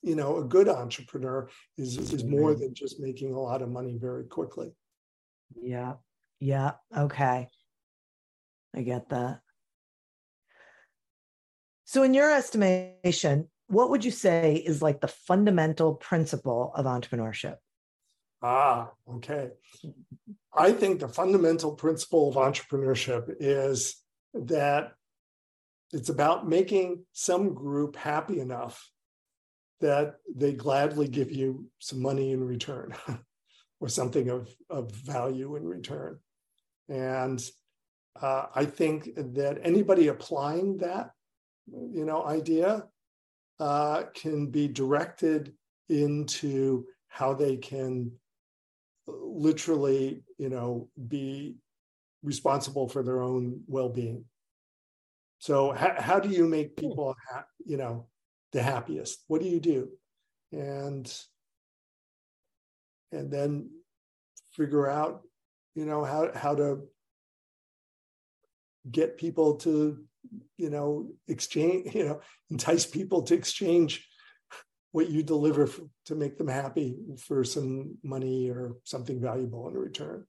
you 0.02 0.16
know 0.16 0.38
a 0.38 0.44
good 0.44 0.70
entrepreneur 0.70 1.50
is 1.78 1.98
is 1.98 2.24
more 2.24 2.54
than 2.54 2.74
just 2.74 3.00
making 3.00 3.34
a 3.34 3.40
lot 3.40 3.62
of 3.62 3.70
money 3.70 3.98
very 3.98 4.26
quickly. 4.26 4.74
Yeah. 5.62 5.94
Yeah. 6.40 6.74
Okay 6.96 7.50
I 8.76 8.82
get 8.82 9.10
that. 9.10 9.40
So, 11.86 12.04
in 12.04 12.14
your 12.14 12.32
estimation, 12.32 13.50
what 13.68 13.90
would 13.90 14.04
you 14.04 14.12
say 14.12 14.56
is 14.56 14.82
like 14.82 15.02
the 15.02 15.08
fundamental 15.08 15.96
principle 15.96 16.72
of 16.76 16.86
entrepreneurship? 16.86 17.58
Ah, 18.42 18.92
okay. 19.10 19.52
I 20.56 20.72
think 20.72 21.00
the 21.00 21.08
fundamental 21.08 21.74
principle 21.74 22.30
of 22.30 22.36
entrepreneurship 22.36 23.36
is 23.40 23.96
that 24.34 24.94
it's 25.92 26.10
about 26.10 26.48
making 26.48 27.06
some 27.14 27.54
group 27.54 27.96
happy 27.96 28.40
enough 28.40 28.90
that 29.82 30.16
they 30.34 30.54
gladly 30.54 31.08
give 31.08 31.32
you 31.32 31.70
some 31.80 32.02
money 32.02 32.32
in 32.32 32.44
return 32.44 32.94
or 33.80 33.88
something 33.88 34.30
of, 34.30 34.54
of 34.70 34.92
value 34.92 35.56
in 35.56 35.66
return. 35.66 36.20
And 36.90 37.44
uh, 38.22 38.48
I 38.54 38.66
think 38.66 39.10
that 39.16 39.60
anybody 39.64 40.08
applying 40.08 40.78
that, 40.78 41.12
you 41.68 42.06
know, 42.06 42.26
idea 42.26 42.88
uh, 43.60 44.04
can 44.14 44.48
be 44.48 44.68
directed 44.68 45.54
into 45.90 46.86
how 47.08 47.34
they 47.34 47.58
can 47.58 48.12
literally, 49.08 50.24
you 50.38 50.50
know, 50.50 50.90
be 51.08 51.56
responsible 52.24 52.88
for 52.88 53.04
their 53.04 53.22
own 53.22 53.62
well-being. 53.68 54.26
So, 55.40 55.72
how, 55.72 55.96
how 56.00 56.20
do 56.20 56.30
you 56.30 56.48
make 56.48 56.78
people, 56.78 57.16
ha- 57.30 57.46
you 57.66 57.78
know, 57.78 58.08
the 58.54 58.64
happiest? 58.64 59.24
What 59.28 59.42
do 59.42 59.48
you 59.48 59.60
do? 59.60 59.90
And 60.52 61.12
and 63.12 63.30
then 63.30 63.70
figure 64.52 64.90
out, 64.90 65.22
you 65.76 65.86
know, 65.86 66.04
how 66.04 66.32
how 66.34 66.56
to 66.56 66.84
get 68.90 69.18
people 69.18 69.56
to 69.56 70.04
you 70.58 70.70
know 70.70 71.10
exchange 71.28 71.94
you 71.96 72.06
know 72.06 72.22
entice 72.50 72.86
people 72.86 73.24
to 73.24 73.34
exchange 73.34 74.08
what 74.92 75.10
you 75.10 75.24
deliver 75.24 75.66
for, 75.66 75.84
to 76.06 76.16
make 76.16 76.38
them 76.38 76.48
happy 76.48 76.96
for 77.18 77.44
some 77.44 77.98
money 78.04 78.50
or 78.50 78.78
something 78.84 79.20
valuable 79.20 79.68
in 79.68 79.74
return. 79.74 80.24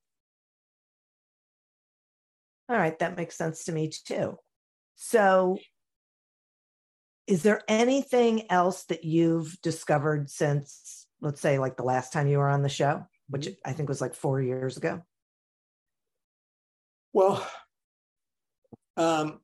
All 2.69 2.77
right 2.77 2.99
that 2.99 3.17
makes 3.17 3.37
sense 3.37 3.65
to 3.65 3.73
me 3.73 3.91
too. 3.91 4.39
So 4.97 5.59
is 7.27 7.43
there 7.43 7.63
anything 7.69 8.51
else 8.51 8.85
that 8.85 9.05
you've 9.05 9.61
discovered 9.63 10.31
since 10.31 11.07
let's 11.21 11.41
say 11.41 11.59
like 11.59 11.77
the 11.77 11.83
last 11.83 12.13
time 12.13 12.27
you 12.27 12.39
were 12.39 12.49
on 12.49 12.63
the 12.63 12.69
show 12.69 13.07
which 13.29 13.47
mm-hmm. 13.47 13.71
i 13.71 13.73
think 13.73 13.89
was 13.89 14.01
like 14.01 14.15
four 14.15 14.41
years 14.41 14.77
ago? 14.77 15.03
Well 17.13 17.47
um, 18.97 19.41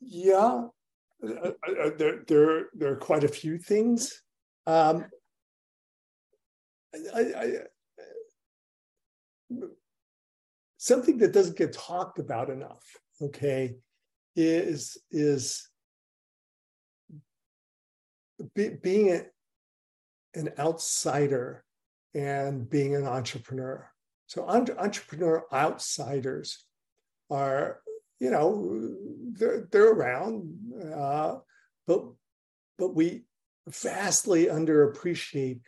yeah, 0.00 0.64
uh, 1.22 1.28
uh, 1.28 1.52
uh, 1.68 1.90
there, 1.98 2.22
there, 2.26 2.66
there 2.74 2.92
are 2.92 2.96
quite 2.96 3.24
a 3.24 3.28
few 3.28 3.58
things. 3.58 4.22
Um, 4.66 5.06
I, 7.14 7.20
I, 7.20 7.52
something 10.78 11.18
that 11.18 11.32
doesn't 11.32 11.58
get 11.58 11.72
talked 11.72 12.18
about 12.18 12.50
enough, 12.50 12.84
okay, 13.20 13.76
is 14.34 14.96
is 15.10 15.68
be, 18.54 18.70
being 18.82 19.10
a, 19.12 19.22
an 20.34 20.50
outsider 20.58 21.64
and 22.14 22.68
being 22.68 22.96
an 22.96 23.06
entrepreneur. 23.06 23.88
So 24.26 24.48
entrepreneur 24.48 25.44
outsiders 25.52 26.64
are 27.30 27.80
you 28.20 28.30
know, 28.30 28.94
they're, 29.32 29.66
they're 29.70 29.92
around, 29.92 30.56
uh, 30.94 31.36
but 31.86 32.04
but 32.78 32.94
we 32.94 33.24
vastly 33.68 34.46
underappreciate 34.46 35.60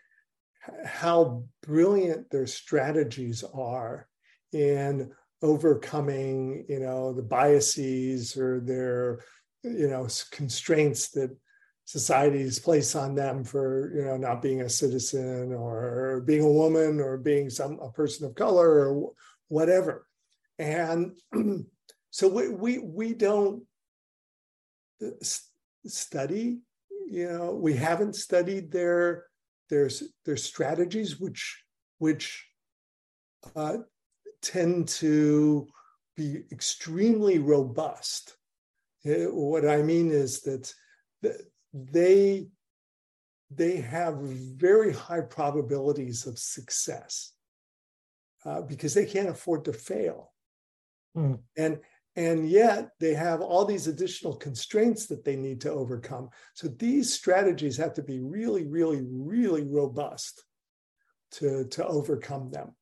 how 0.84 1.44
brilliant 1.62 2.30
their 2.30 2.46
strategies 2.46 3.42
are 3.54 4.08
in 4.52 5.10
overcoming, 5.42 6.64
you 6.68 6.78
know, 6.78 7.12
the 7.12 7.22
biases 7.22 8.36
or 8.36 8.60
their, 8.60 9.20
you 9.62 9.88
know, 9.88 10.06
constraints 10.30 11.10
that 11.10 11.36
societies 11.84 12.58
place 12.58 12.94
on 12.94 13.14
them 13.14 13.44
for, 13.44 13.92
you 13.94 14.04
know, 14.04 14.16
not 14.16 14.40
being 14.40 14.62
a 14.62 14.68
citizen 14.68 15.52
or 15.52 16.22
being 16.24 16.42
a 16.42 16.50
woman 16.50 17.00
or 17.00 17.16
being 17.16 17.50
some 17.50 17.78
a 17.80 17.90
person 17.90 18.26
of 18.26 18.34
color 18.34 18.88
or 18.88 19.12
whatever. 19.48 20.06
And 20.58 21.16
so 22.12 22.28
we 22.28 22.48
we, 22.48 22.78
we 22.78 23.14
don't 23.14 23.64
uh, 25.04 25.10
study 25.84 26.60
you 27.12 27.30
know, 27.30 27.52
we 27.52 27.74
haven't 27.74 28.16
studied 28.16 28.72
their 28.72 29.26
their 29.68 29.90
their 30.24 30.38
strategies, 30.38 31.20
which 31.20 31.62
which 31.98 32.48
uh, 33.54 33.76
tend 34.40 34.88
to 34.88 35.68
be 36.16 36.44
extremely 36.50 37.38
robust. 37.38 38.34
Eh, 39.04 39.26
what 39.26 39.68
I 39.68 39.82
mean 39.82 40.10
is 40.10 40.40
that 40.42 40.72
they 41.74 42.48
they 43.50 43.76
have 43.76 44.14
very 44.22 44.94
high 44.94 45.20
probabilities 45.20 46.26
of 46.26 46.38
success 46.38 47.34
uh, 48.46 48.62
because 48.62 48.94
they 48.94 49.04
can't 49.04 49.28
afford 49.28 49.66
to 49.66 49.74
fail. 49.74 50.32
Mm. 51.14 51.40
And 51.58 51.80
and 52.16 52.48
yet 52.48 52.90
they 53.00 53.14
have 53.14 53.40
all 53.40 53.64
these 53.64 53.86
additional 53.86 54.36
constraints 54.36 55.06
that 55.06 55.24
they 55.24 55.36
need 55.36 55.60
to 55.62 55.70
overcome. 55.70 56.28
So 56.54 56.68
these 56.68 57.12
strategies 57.12 57.76
have 57.78 57.94
to 57.94 58.02
be 58.02 58.20
really, 58.20 58.66
really, 58.66 59.02
really 59.02 59.64
robust 59.64 60.44
to, 61.32 61.66
to 61.68 61.86
overcome 61.86 62.50
them. 62.50 62.74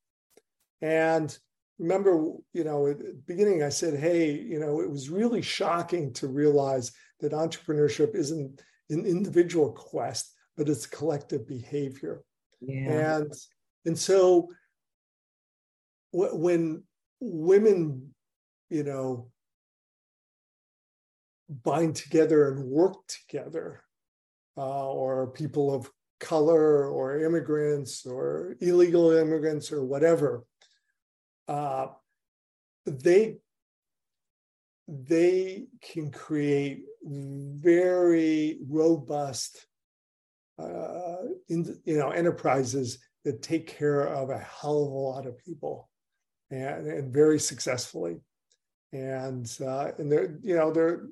And 0.82 1.36
remember, 1.78 2.32
you 2.52 2.64
know, 2.64 2.88
at 2.88 2.98
the 2.98 3.20
beginning 3.26 3.62
I 3.62 3.68
said, 3.68 3.98
hey, 3.98 4.32
you 4.32 4.58
know, 4.58 4.80
it 4.80 4.90
was 4.90 5.10
really 5.10 5.42
shocking 5.42 6.12
to 6.14 6.26
realize 6.26 6.90
that 7.20 7.32
entrepreneurship 7.32 8.16
isn't 8.16 8.62
an 8.90 9.06
individual 9.06 9.70
quest, 9.72 10.32
but 10.56 10.68
it's 10.68 10.86
collective 10.86 11.46
behavior. 11.46 12.22
Yeah. 12.60 13.18
And 13.18 13.32
and 13.86 13.98
so 13.98 14.48
when 16.12 16.82
women 17.20 18.14
you 18.70 18.84
know, 18.84 19.30
bind 21.48 21.96
together 21.96 22.48
and 22.48 22.64
work 22.64 22.96
together, 23.08 23.82
uh, 24.56 24.88
or 24.88 25.26
people 25.32 25.74
of 25.74 25.90
color, 26.20 26.86
or 26.86 27.20
immigrants, 27.20 28.06
or 28.06 28.56
illegal 28.60 29.10
immigrants, 29.10 29.72
or 29.72 29.84
whatever, 29.84 30.44
uh, 31.48 31.88
they 32.86 33.38
they 34.86 35.66
can 35.80 36.10
create 36.10 36.84
very 37.02 38.58
robust, 38.68 39.66
uh, 40.58 41.16
in, 41.48 41.80
you 41.84 41.96
know, 41.96 42.10
enterprises 42.10 42.98
that 43.24 43.40
take 43.40 43.66
care 43.66 44.02
of 44.02 44.30
a 44.30 44.38
hell 44.38 44.82
of 44.84 44.90
a 44.90 44.94
lot 44.94 45.26
of 45.26 45.38
people, 45.38 45.88
and, 46.50 46.86
and 46.86 47.14
very 47.14 47.38
successfully 47.38 48.20
and 48.92 49.50
uh, 49.60 49.92
and 49.98 50.10
they're 50.10 50.38
you 50.42 50.56
know 50.56 50.72
they're 50.72 51.06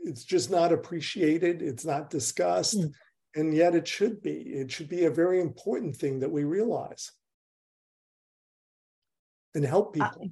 it's 0.00 0.24
just 0.24 0.50
not 0.50 0.72
appreciated 0.72 1.62
it's 1.62 1.84
not 1.84 2.10
discussed 2.10 2.78
mm. 2.78 2.92
and 3.34 3.54
yet 3.54 3.74
it 3.74 3.88
should 3.88 4.22
be. 4.22 4.32
It 4.32 4.70
should 4.70 4.88
be 4.88 5.04
a 5.04 5.10
very 5.10 5.40
important 5.40 5.96
thing 5.96 6.20
that 6.20 6.30
we 6.30 6.44
realize. 6.44 7.10
And 9.54 9.64
help 9.64 9.94
people. 9.94 10.30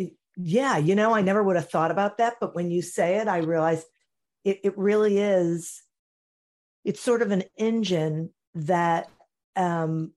uh, 0.00 0.04
yeah 0.36 0.76
you 0.76 0.94
know 0.94 1.14
i 1.14 1.22
never 1.22 1.42
would 1.42 1.56
have 1.56 1.70
thought 1.70 1.90
about 1.90 2.18
that 2.18 2.34
but 2.40 2.54
when 2.54 2.70
you 2.70 2.82
say 2.82 3.16
it 3.16 3.26
i 3.26 3.38
realize 3.38 3.82
it, 4.44 4.60
it 4.64 4.76
really 4.76 5.18
is 5.18 5.82
it's 6.84 7.00
sort 7.00 7.22
of 7.22 7.32
an 7.32 7.42
engine 7.56 8.30
that 8.54 9.08
um, 9.56 10.12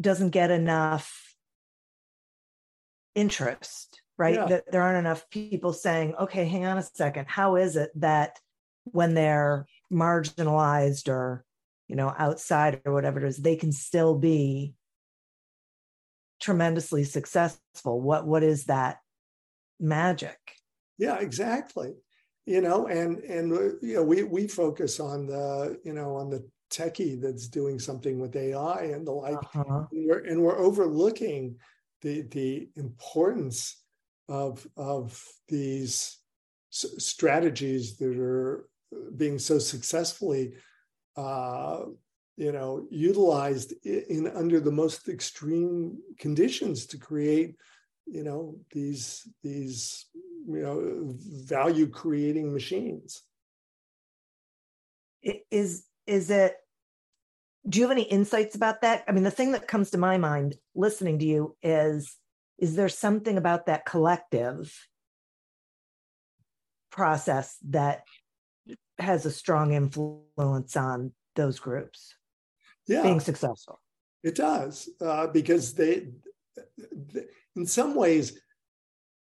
doesn't 0.00 0.30
get 0.30 0.50
enough 0.50 1.36
interest 3.14 4.00
right? 4.18 4.34
Yeah. 4.34 4.46
That 4.46 4.72
there 4.72 4.82
aren't 4.82 4.98
enough 4.98 5.28
people 5.30 5.72
saying, 5.72 6.14
okay, 6.20 6.44
hang 6.46 6.64
on 6.64 6.78
a 6.78 6.82
second. 6.82 7.26
How 7.28 7.56
is 7.56 7.76
it 7.76 7.90
that 7.96 8.38
when 8.84 9.14
they're 9.14 9.66
marginalized 9.92 11.08
or, 11.08 11.44
you 11.88 11.96
know, 11.96 12.14
outside 12.16 12.80
or 12.84 12.92
whatever 12.92 13.24
it 13.24 13.28
is, 13.28 13.38
they 13.38 13.56
can 13.56 13.72
still 13.72 14.16
be 14.16 14.74
tremendously 16.40 17.04
successful? 17.04 18.00
What 18.00 18.26
what 18.26 18.42
is 18.42 18.64
that 18.64 18.98
magic? 19.80 20.38
Yeah, 20.98 21.18
exactly. 21.18 21.94
You 22.46 22.60
know, 22.60 22.86
and 22.86 23.18
and 23.24 23.52
uh, 23.52 23.76
you 23.80 23.94
know, 23.94 24.02
we 24.02 24.22
we 24.22 24.46
focus 24.46 25.00
on 25.00 25.26
the, 25.26 25.78
you 25.84 25.92
know, 25.92 26.14
on 26.16 26.30
the 26.30 26.46
techie 26.70 27.20
that's 27.20 27.48
doing 27.48 27.78
something 27.78 28.18
with 28.18 28.36
AI 28.36 28.90
and 28.92 29.06
the 29.06 29.12
like. 29.12 29.36
Uh-huh. 29.36 29.86
And, 29.90 30.08
we're, 30.08 30.24
and 30.24 30.42
we're 30.42 30.58
overlooking 30.58 31.56
the 32.02 32.22
the 32.22 32.68
importance 32.76 33.83
of 34.28 34.66
of 34.76 35.22
these 35.48 36.18
strategies 36.70 37.96
that 37.98 38.18
are 38.18 38.68
being 39.16 39.38
so 39.38 39.58
successfully 39.58 40.54
uh, 41.16 41.84
you 42.36 42.52
know 42.52 42.86
utilized 42.90 43.72
in 43.84 44.26
under 44.34 44.60
the 44.60 44.72
most 44.72 45.08
extreme 45.08 45.98
conditions 46.18 46.86
to 46.86 46.98
create 46.98 47.56
you 48.06 48.24
know 48.24 48.56
these 48.72 49.28
these 49.42 50.06
you 50.14 50.62
know 50.62 51.14
value 51.46 51.88
creating 51.88 52.52
machines. 52.52 53.22
Is 55.50 55.84
is 56.06 56.30
it 56.30 56.56
do 57.66 57.78
you 57.78 57.84
have 57.84 57.96
any 57.96 58.02
insights 58.02 58.56
about 58.56 58.82
that? 58.82 59.04
I 59.08 59.12
mean 59.12 59.24
the 59.24 59.30
thing 59.30 59.52
that 59.52 59.68
comes 59.68 59.90
to 59.90 59.98
my 59.98 60.18
mind 60.18 60.56
listening 60.74 61.18
to 61.20 61.24
you 61.24 61.56
is 61.62 62.16
is 62.58 62.76
there 62.76 62.88
something 62.88 63.36
about 63.36 63.66
that 63.66 63.84
collective 63.84 64.72
process 66.90 67.56
that 67.68 68.04
has 68.98 69.26
a 69.26 69.30
strong 69.30 69.72
influence 69.72 70.76
on 70.76 71.12
those 71.34 71.58
groups 71.58 72.14
yeah. 72.86 73.02
being 73.02 73.20
successful? 73.20 73.80
It 74.22 74.36
does 74.36 74.88
uh, 75.00 75.26
because 75.26 75.74
they, 75.74 76.08
they 76.78 77.24
in 77.56 77.66
some 77.66 77.94
ways 77.94 78.40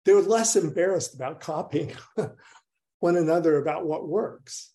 they're 0.05 0.23
less 0.23 0.57
embarrassed 0.57 1.15
about 1.15 1.41
copying 1.41 1.93
one 3.01 3.17
another 3.17 3.59
about 3.59 3.85
what 3.85 4.09
works 4.09 4.73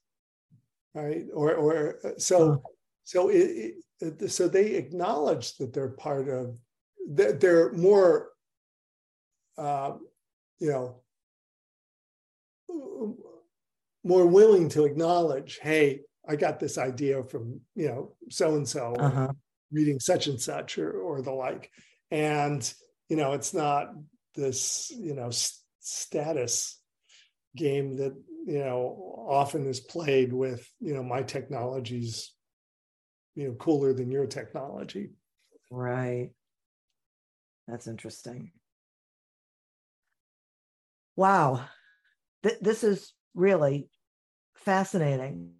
right? 0.94 1.26
Or 1.34 1.54
or 1.56 2.00
so 2.18 2.64
so 3.04 3.30
it, 3.30 3.76
it, 4.00 4.32
so 4.32 4.48
they 4.48 4.76
acknowledge 4.76 5.58
that 5.58 5.74
they're 5.74 5.90
part 5.90 6.30
of 6.30 6.58
that 7.14 7.40
they're 7.40 7.72
more 7.74 8.30
uh, 9.58 9.94
you 10.60 10.70
know, 10.70 10.96
more 14.04 14.26
willing 14.26 14.70
to 14.70 14.86
acknowledge, 14.86 15.60
hey, 15.62 16.02
I 16.28 16.36
got 16.36 16.60
this 16.60 16.78
idea 16.78 17.24
from, 17.24 17.62
you 17.76 17.88
know, 17.88 18.16
so 18.30 18.56
and 18.56 18.68
so 18.68 19.34
reading 19.72 20.00
such 20.00 20.28
and 20.28 20.40
such 20.40 20.78
or, 20.78 20.92
or 20.92 21.22
the 21.22 21.32
like. 21.32 21.70
And, 22.12 22.74
you 23.10 23.18
know, 23.18 23.34
it's 23.34 23.54
not 23.54 23.94
this, 24.36 24.92
you 24.96 25.14
know, 25.14 25.32
status 25.80 26.80
game 27.56 27.98
that, 27.98 28.14
you 28.46 28.60
know, 28.60 29.26
often 29.28 29.66
is 29.68 29.80
played 29.80 30.34
with, 30.34 30.70
you 30.80 30.94
know, 30.94 31.04
my 31.04 31.24
technology's, 31.24 32.34
you 33.36 33.48
know, 33.48 33.54
cooler 33.56 33.94
than 33.94 34.12
your 34.12 34.28
technology. 34.28 35.12
Right. 35.72 36.32
That's 37.68 37.88
interesting. 37.88 38.52
Wow, 41.16 41.66
Th- 42.44 42.60
this 42.60 42.84
is 42.84 43.14
really 43.34 43.90
fascinating. 44.56 45.54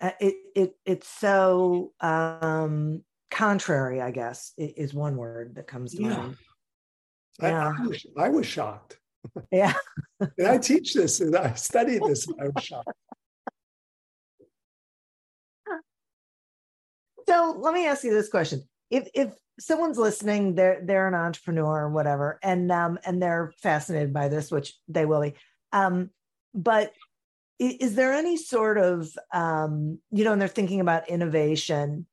Uh, 0.00 0.10
it 0.20 0.34
it 0.56 0.76
it's 0.84 1.08
so 1.08 1.92
um, 2.00 3.02
contrary, 3.30 4.00
I 4.00 4.10
guess, 4.10 4.52
is 4.56 4.94
one 4.94 5.16
word 5.16 5.56
that 5.56 5.66
comes 5.66 5.94
to 5.94 6.02
yeah. 6.02 6.16
mind. 6.16 6.36
Yeah. 7.40 7.68
I, 7.68 7.82
I, 7.82 7.86
was, 7.86 8.06
I 8.18 8.28
was 8.28 8.46
shocked. 8.46 8.98
Yeah. 9.50 9.74
and 10.20 10.46
I 10.46 10.58
teach 10.58 10.94
this 10.94 11.20
and 11.20 11.36
I 11.36 11.54
studied 11.54 12.02
this. 12.04 12.26
and 12.26 12.40
I 12.40 12.44
was 12.54 12.64
shocked. 12.64 12.88
So 17.26 17.56
let 17.58 17.72
me 17.72 17.86
ask 17.86 18.04
you 18.04 18.10
this 18.10 18.28
question. 18.28 18.64
If 18.90 19.08
if 19.14 19.32
someone's 19.58 19.98
listening, 19.98 20.54
they're 20.54 20.80
they're 20.84 21.08
an 21.08 21.14
entrepreneur 21.14 21.82
or 21.82 21.90
whatever, 21.90 22.38
and 22.42 22.70
um 22.70 22.98
and 23.04 23.22
they're 23.22 23.52
fascinated 23.62 24.12
by 24.12 24.28
this, 24.28 24.50
which 24.50 24.74
they 24.88 25.04
will 25.04 25.22
be. 25.22 25.34
Um, 25.72 26.10
but 26.54 26.92
is 27.58 27.94
there 27.94 28.12
any 28.12 28.36
sort 28.36 28.78
of 28.78 29.08
um, 29.32 29.98
you 30.10 30.24
know, 30.24 30.32
and 30.32 30.40
they're 30.40 30.48
thinking 30.48 30.80
about 30.80 31.08
innovation, 31.08 32.06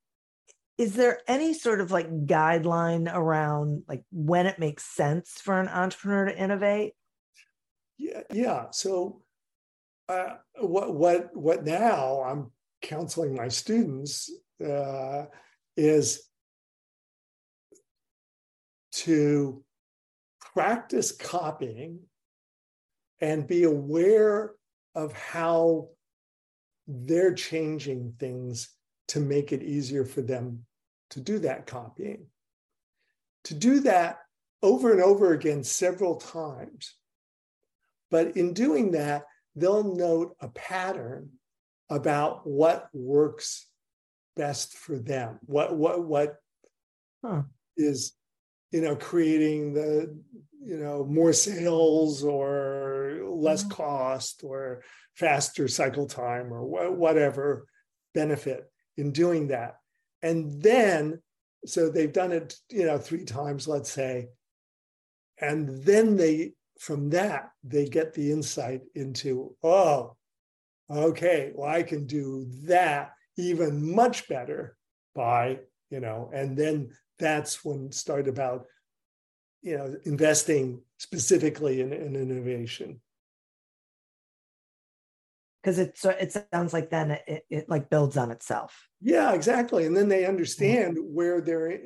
is 0.78 0.94
there 0.96 1.20
any 1.28 1.54
sort 1.54 1.82
of 1.82 1.92
like 1.92 2.26
guideline 2.26 3.12
around 3.14 3.84
like 3.88 4.04
when 4.12 4.46
it 4.46 4.60
makes 4.60 4.84
sense 4.84 5.32
for 5.34 5.60
an 5.60 5.68
entrepreneur 5.68 6.26
to 6.26 6.38
innovate? 6.38 6.94
Yeah, 7.98 8.22
yeah. 8.32 8.66
So 8.72 9.22
uh, 10.10 10.38
what 10.60 10.94
what 10.94 11.36
what 11.36 11.64
now 11.64 12.24
I'm 12.24 12.52
counseling 12.82 13.36
my 13.36 13.48
students 13.48 14.32
uh, 14.64 15.26
is 15.78 16.24
to 18.92 19.64
practice 20.40 21.12
copying 21.12 22.00
and 23.20 23.48
be 23.48 23.64
aware 23.64 24.54
of 24.96 25.14
how 25.14 25.90
they're 26.88 27.34
changing 27.34 28.14
things 28.20 28.70
to 29.08 29.20
make 29.20 29.52
it 29.52 29.64
easier 29.64 30.06
for 30.06 30.22
them 30.22 30.66
to 31.12 31.20
do 31.20 31.40
that 31.40 31.68
copying. 31.68 32.26
To 33.46 33.54
do 33.54 33.82
that 33.82 34.20
over 34.62 34.92
and 34.92 35.02
over 35.02 35.34
again 35.34 35.64
several 35.64 36.16
times. 36.16 36.96
But 38.10 38.36
in 38.38 38.54
doing 38.54 38.92
that, 38.92 39.24
they'll 39.56 39.96
note 39.96 40.36
a 40.40 40.50
pattern 40.50 41.30
about 41.90 42.48
what 42.48 42.90
works 42.94 43.68
best 44.36 44.78
for 44.78 44.98
them, 44.98 45.40
what 45.46 45.76
what 45.76 46.04
what 46.04 46.38
huh. 47.24 47.44
is 47.76 48.14
you 48.72 48.82
know 48.82 48.96
creating 48.96 49.74
the 49.74 50.18
you 50.64 50.78
know 50.78 51.04
more 51.06 51.34
sales 51.34 52.24
or 52.24 53.20
less 53.26 53.64
mm-hmm. 53.64 53.74
cost 53.74 54.42
or 54.44 54.84
faster 55.16 55.68
cycle 55.68 56.08
time 56.08 56.52
or 56.52 56.62
wh- 56.62 56.98
whatever 56.98 57.66
benefit 58.14 58.70
in 58.98 59.12
doing 59.12 59.48
that 59.48 59.76
and 60.22 60.62
then 60.62 61.20
so 61.66 61.90
they've 61.90 62.14
done 62.14 62.32
it 62.32 62.56
you 62.70 62.86
know 62.86 62.98
three 62.98 63.26
times 63.26 63.68
let's 63.68 63.92
say 63.92 64.28
and 65.40 65.84
then 65.84 66.16
they 66.16 66.54
from 66.80 67.10
that 67.10 67.52
they 67.64 67.86
get 67.86 68.14
the 68.14 68.32
insight 68.32 68.82
into 68.96 69.56
oh 69.64 70.16
okay 70.90 71.52
well 71.56 71.70
i 71.70 71.84
can 71.84 72.06
do 72.06 72.46
that 72.64 73.12
even 73.38 73.94
much 73.94 74.28
better 74.28 74.78
by 75.16 75.58
you 75.90 76.00
know 76.00 76.30
and 76.34 76.58
then 76.58 76.90
that's 77.22 77.64
when 77.64 77.92
start 77.94 78.28
about 78.28 78.66
you 79.62 79.78
know 79.78 79.96
investing 80.04 80.82
specifically 80.98 81.80
in, 81.80 81.94
in 81.94 82.16
innovation. 82.16 83.00
Because 85.64 85.78
it 85.78 85.98
it 86.20 86.36
sounds 86.52 86.74
like 86.74 86.90
then 86.90 87.12
it, 87.12 87.46
it 87.50 87.70
like 87.70 87.90
builds 87.90 88.18
on 88.18 88.32
itself. 88.32 88.90
Yeah 89.00 89.34
exactly. 89.34 89.86
And 89.86 89.96
then 89.96 90.10
they 90.10 90.26
understand 90.26 90.98
mm-hmm. 90.98 91.14
where 91.14 91.40
they're 91.40 91.80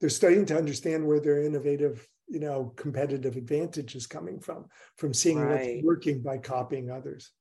they're 0.00 0.08
starting 0.08 0.46
to 0.46 0.56
understand 0.56 1.04
where 1.04 1.20
their 1.20 1.42
innovative 1.42 2.06
you 2.28 2.40
know 2.40 2.72
competitive 2.76 3.36
advantage 3.36 3.96
is 3.96 4.06
coming 4.06 4.40
from 4.40 4.66
from 4.96 5.12
seeing 5.12 5.40
right. 5.40 5.74
what's 5.76 5.84
working 5.84 6.22
by 6.22 6.38
copying 6.38 6.90
others. 6.90 7.32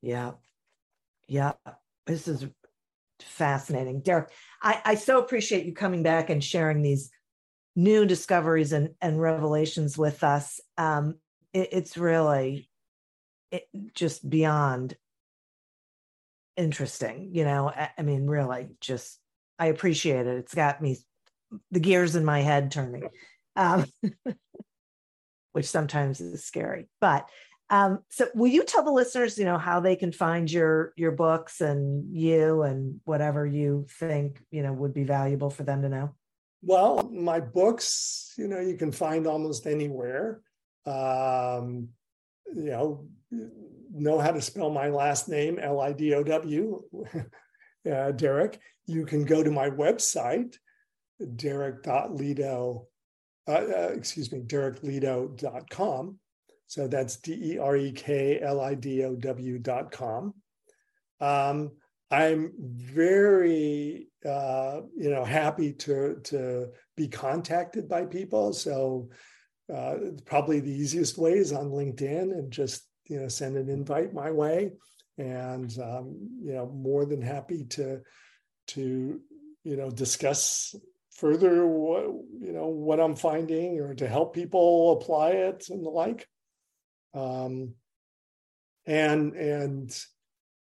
Yeah. 0.00 0.32
Yeah. 1.28 1.52
This 2.06 2.28
is 2.28 2.46
fascinating. 3.20 4.00
Derek 4.00 4.30
I, 4.62 4.80
I 4.84 4.94
so 4.94 5.18
appreciate 5.18 5.66
you 5.66 5.72
coming 5.72 6.02
back 6.02 6.30
and 6.30 6.42
sharing 6.42 6.82
these 6.82 7.10
new 7.76 8.06
discoveries 8.06 8.72
and, 8.72 8.90
and 9.00 9.20
revelations 9.20 9.98
with 9.98 10.22
us. 10.24 10.60
Um, 10.78 11.16
it, 11.52 11.68
it's 11.72 11.96
really 11.96 12.70
it, 13.50 13.68
just 13.94 14.28
beyond 14.28 14.96
interesting 16.56 17.30
you 17.32 17.44
know? 17.44 17.68
I, 17.68 17.90
I 17.98 18.02
mean 18.02 18.26
really 18.26 18.68
just 18.80 19.18
i 19.58 19.66
appreciate 19.66 20.26
it. 20.26 20.38
It's 20.38 20.54
got 20.54 20.82
me 20.82 20.98
the 21.70 21.80
gears 21.80 22.16
in 22.16 22.24
my 22.24 22.40
head 22.40 22.70
turning 22.70 23.08
um, 23.56 23.86
which 25.52 25.66
sometimes 25.66 26.20
is 26.20 26.44
scary. 26.44 26.88
But 27.00 27.28
um, 27.74 27.98
so, 28.08 28.28
will 28.36 28.50
you 28.50 28.62
tell 28.62 28.84
the 28.84 28.92
listeners, 28.92 29.36
you 29.36 29.44
know, 29.44 29.58
how 29.58 29.80
they 29.80 29.96
can 29.96 30.12
find 30.12 30.50
your 30.50 30.92
your 30.96 31.10
books 31.10 31.60
and 31.60 32.14
you 32.14 32.62
and 32.62 33.00
whatever 33.04 33.44
you 33.44 33.86
think 33.98 34.40
you 34.52 34.62
know 34.62 34.72
would 34.72 34.94
be 34.94 35.02
valuable 35.02 35.50
for 35.50 35.64
them 35.64 35.82
to 35.82 35.88
know? 35.88 36.14
Well, 36.62 37.10
my 37.12 37.40
books, 37.40 38.32
you 38.38 38.46
know, 38.46 38.60
you 38.60 38.76
can 38.76 38.92
find 38.92 39.26
almost 39.26 39.66
anywhere. 39.66 40.40
Um, 40.86 41.88
you 42.54 42.70
know, 42.70 43.08
know 43.92 44.20
how 44.20 44.30
to 44.30 44.40
spell 44.40 44.70
my 44.70 44.88
last 44.88 45.28
name, 45.28 45.58
L 45.58 45.80
I 45.80 45.92
D 45.92 46.14
O 46.14 46.22
W, 46.22 46.82
uh, 47.92 48.12
Derek. 48.12 48.60
You 48.86 49.04
can 49.04 49.24
go 49.24 49.42
to 49.42 49.50
my 49.50 49.68
website, 49.68 50.56
derek.lido 51.36 52.86
uh, 53.46 53.52
uh, 53.52 53.92
excuse 53.94 54.32
me, 54.32 54.40
dereklidow.com. 54.40 56.18
So 56.66 56.88
that's 56.88 57.16
D 57.16 57.54
E 57.54 57.58
R 57.58 57.76
E 57.76 57.92
K 57.92 58.40
L 58.40 58.60
I 58.60 58.74
D 58.74 59.04
O 59.04 59.14
W.com. 59.14 60.34
Um, 61.20 61.72
I'm 62.10 62.52
very, 62.58 64.08
uh, 64.24 64.80
you 64.96 65.10
know, 65.10 65.24
happy 65.24 65.72
to 65.72 66.20
to 66.24 66.68
be 66.96 67.08
contacted 67.08 67.88
by 67.88 68.04
people. 68.04 68.52
So 68.52 69.10
uh, 69.72 69.96
probably 70.24 70.60
the 70.60 70.72
easiest 70.72 71.18
way 71.18 71.32
is 71.32 71.52
on 71.52 71.70
LinkedIn 71.70 72.32
and 72.32 72.52
just 72.52 72.86
you 73.08 73.20
know 73.20 73.28
send 73.28 73.56
an 73.56 73.68
invite 73.68 74.12
my 74.12 74.30
way, 74.30 74.72
and 75.18 75.76
um, 75.78 76.16
you 76.42 76.52
know 76.52 76.66
more 76.66 77.04
than 77.06 77.22
happy 77.22 77.64
to 77.70 78.00
to 78.68 79.20
you 79.64 79.76
know 79.76 79.90
discuss 79.90 80.74
further 81.16 81.66
what 81.66 82.04
you 82.40 82.52
know 82.52 82.66
what 82.66 83.00
I'm 83.00 83.16
finding 83.16 83.80
or 83.80 83.94
to 83.94 84.08
help 84.08 84.34
people 84.34 84.92
apply 84.92 85.30
it 85.30 85.66
and 85.70 85.84
the 85.84 85.90
like. 85.90 86.26
Um, 87.14 87.74
and 88.86 89.32
and 89.34 90.04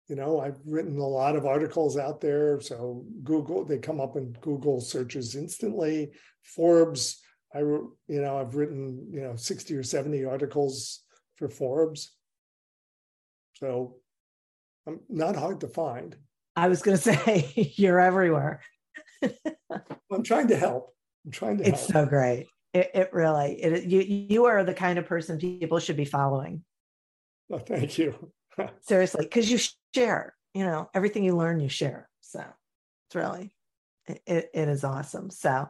you 0.08 0.16
know 0.16 0.40
I've 0.40 0.58
written 0.66 0.98
a 0.98 1.06
lot 1.06 1.36
of 1.36 1.46
articles 1.46 1.96
out 1.96 2.20
there. 2.20 2.60
So 2.60 3.04
Google 3.24 3.64
they 3.64 3.78
come 3.78 4.00
up 4.00 4.16
in 4.16 4.36
Google 4.40 4.80
searches 4.80 5.34
instantly. 5.34 6.12
Forbes 6.42 7.22
I 7.54 7.60
you 7.60 7.92
know 8.08 8.38
I've 8.38 8.54
written 8.54 9.08
you 9.10 9.22
know 9.22 9.36
60 9.36 9.74
or 9.74 9.82
70 9.82 10.24
articles 10.24 11.02
for 11.36 11.48
Forbes. 11.48 12.14
So 13.54 13.96
I'm 14.86 15.00
not 15.08 15.36
hard 15.36 15.60
to 15.60 15.68
find. 15.68 16.16
I 16.56 16.68
was 16.68 16.82
going 16.82 16.96
to 16.98 17.02
say 17.02 17.72
you're 17.76 18.00
everywhere. 18.00 18.60
I'm 20.12 20.22
trying 20.22 20.48
to 20.48 20.56
help. 20.56 20.94
I'm 21.24 21.30
trying 21.30 21.58
to. 21.58 21.68
It's 21.68 21.86
help. 21.86 22.04
so 22.04 22.06
great. 22.06 22.46
It, 22.72 22.90
it 22.94 23.12
really. 23.12 23.60
It, 23.62 23.84
you 23.84 24.00
you 24.00 24.44
are 24.46 24.64
the 24.64 24.74
kind 24.74 24.98
of 24.98 25.06
person 25.06 25.38
people 25.38 25.78
should 25.78 25.96
be 25.96 26.04
following. 26.04 26.64
Oh, 27.50 27.58
thank 27.58 27.98
you. 27.98 28.32
Seriously, 28.80 29.24
because 29.24 29.50
you 29.50 29.58
share. 29.94 30.34
You 30.54 30.64
know 30.64 30.90
everything 30.94 31.24
you 31.24 31.36
learn, 31.36 31.60
you 31.60 31.68
share. 31.68 32.08
So 32.20 32.40
it's 33.08 33.14
really, 33.14 33.54
it, 34.06 34.50
it 34.54 34.68
is 34.68 34.84
awesome. 34.84 35.30
So 35.30 35.68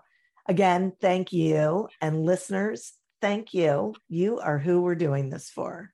again, 0.49 0.93
thank 1.01 1.33
you, 1.33 1.89
and 2.01 2.25
listeners, 2.25 2.93
thank 3.21 3.55
you. 3.55 3.95
You 4.09 4.39
are 4.39 4.59
who 4.59 4.83
we're 4.83 4.95
doing 4.95 5.31
this 5.31 5.51
for. 5.51 5.93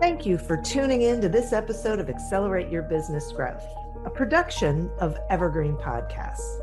Thank 0.00 0.26
you 0.26 0.36
for 0.36 0.58
tuning 0.58 1.02
in 1.02 1.20
to 1.22 1.28
this 1.28 1.52
episode 1.52 2.00
of 2.00 2.10
Accelerate 2.10 2.70
Your 2.70 2.82
Business 2.82 3.32
Growth 3.32 3.66
a 4.06 4.10
production 4.10 4.88
of 5.00 5.18
Evergreen 5.30 5.74
Podcasts. 5.74 6.62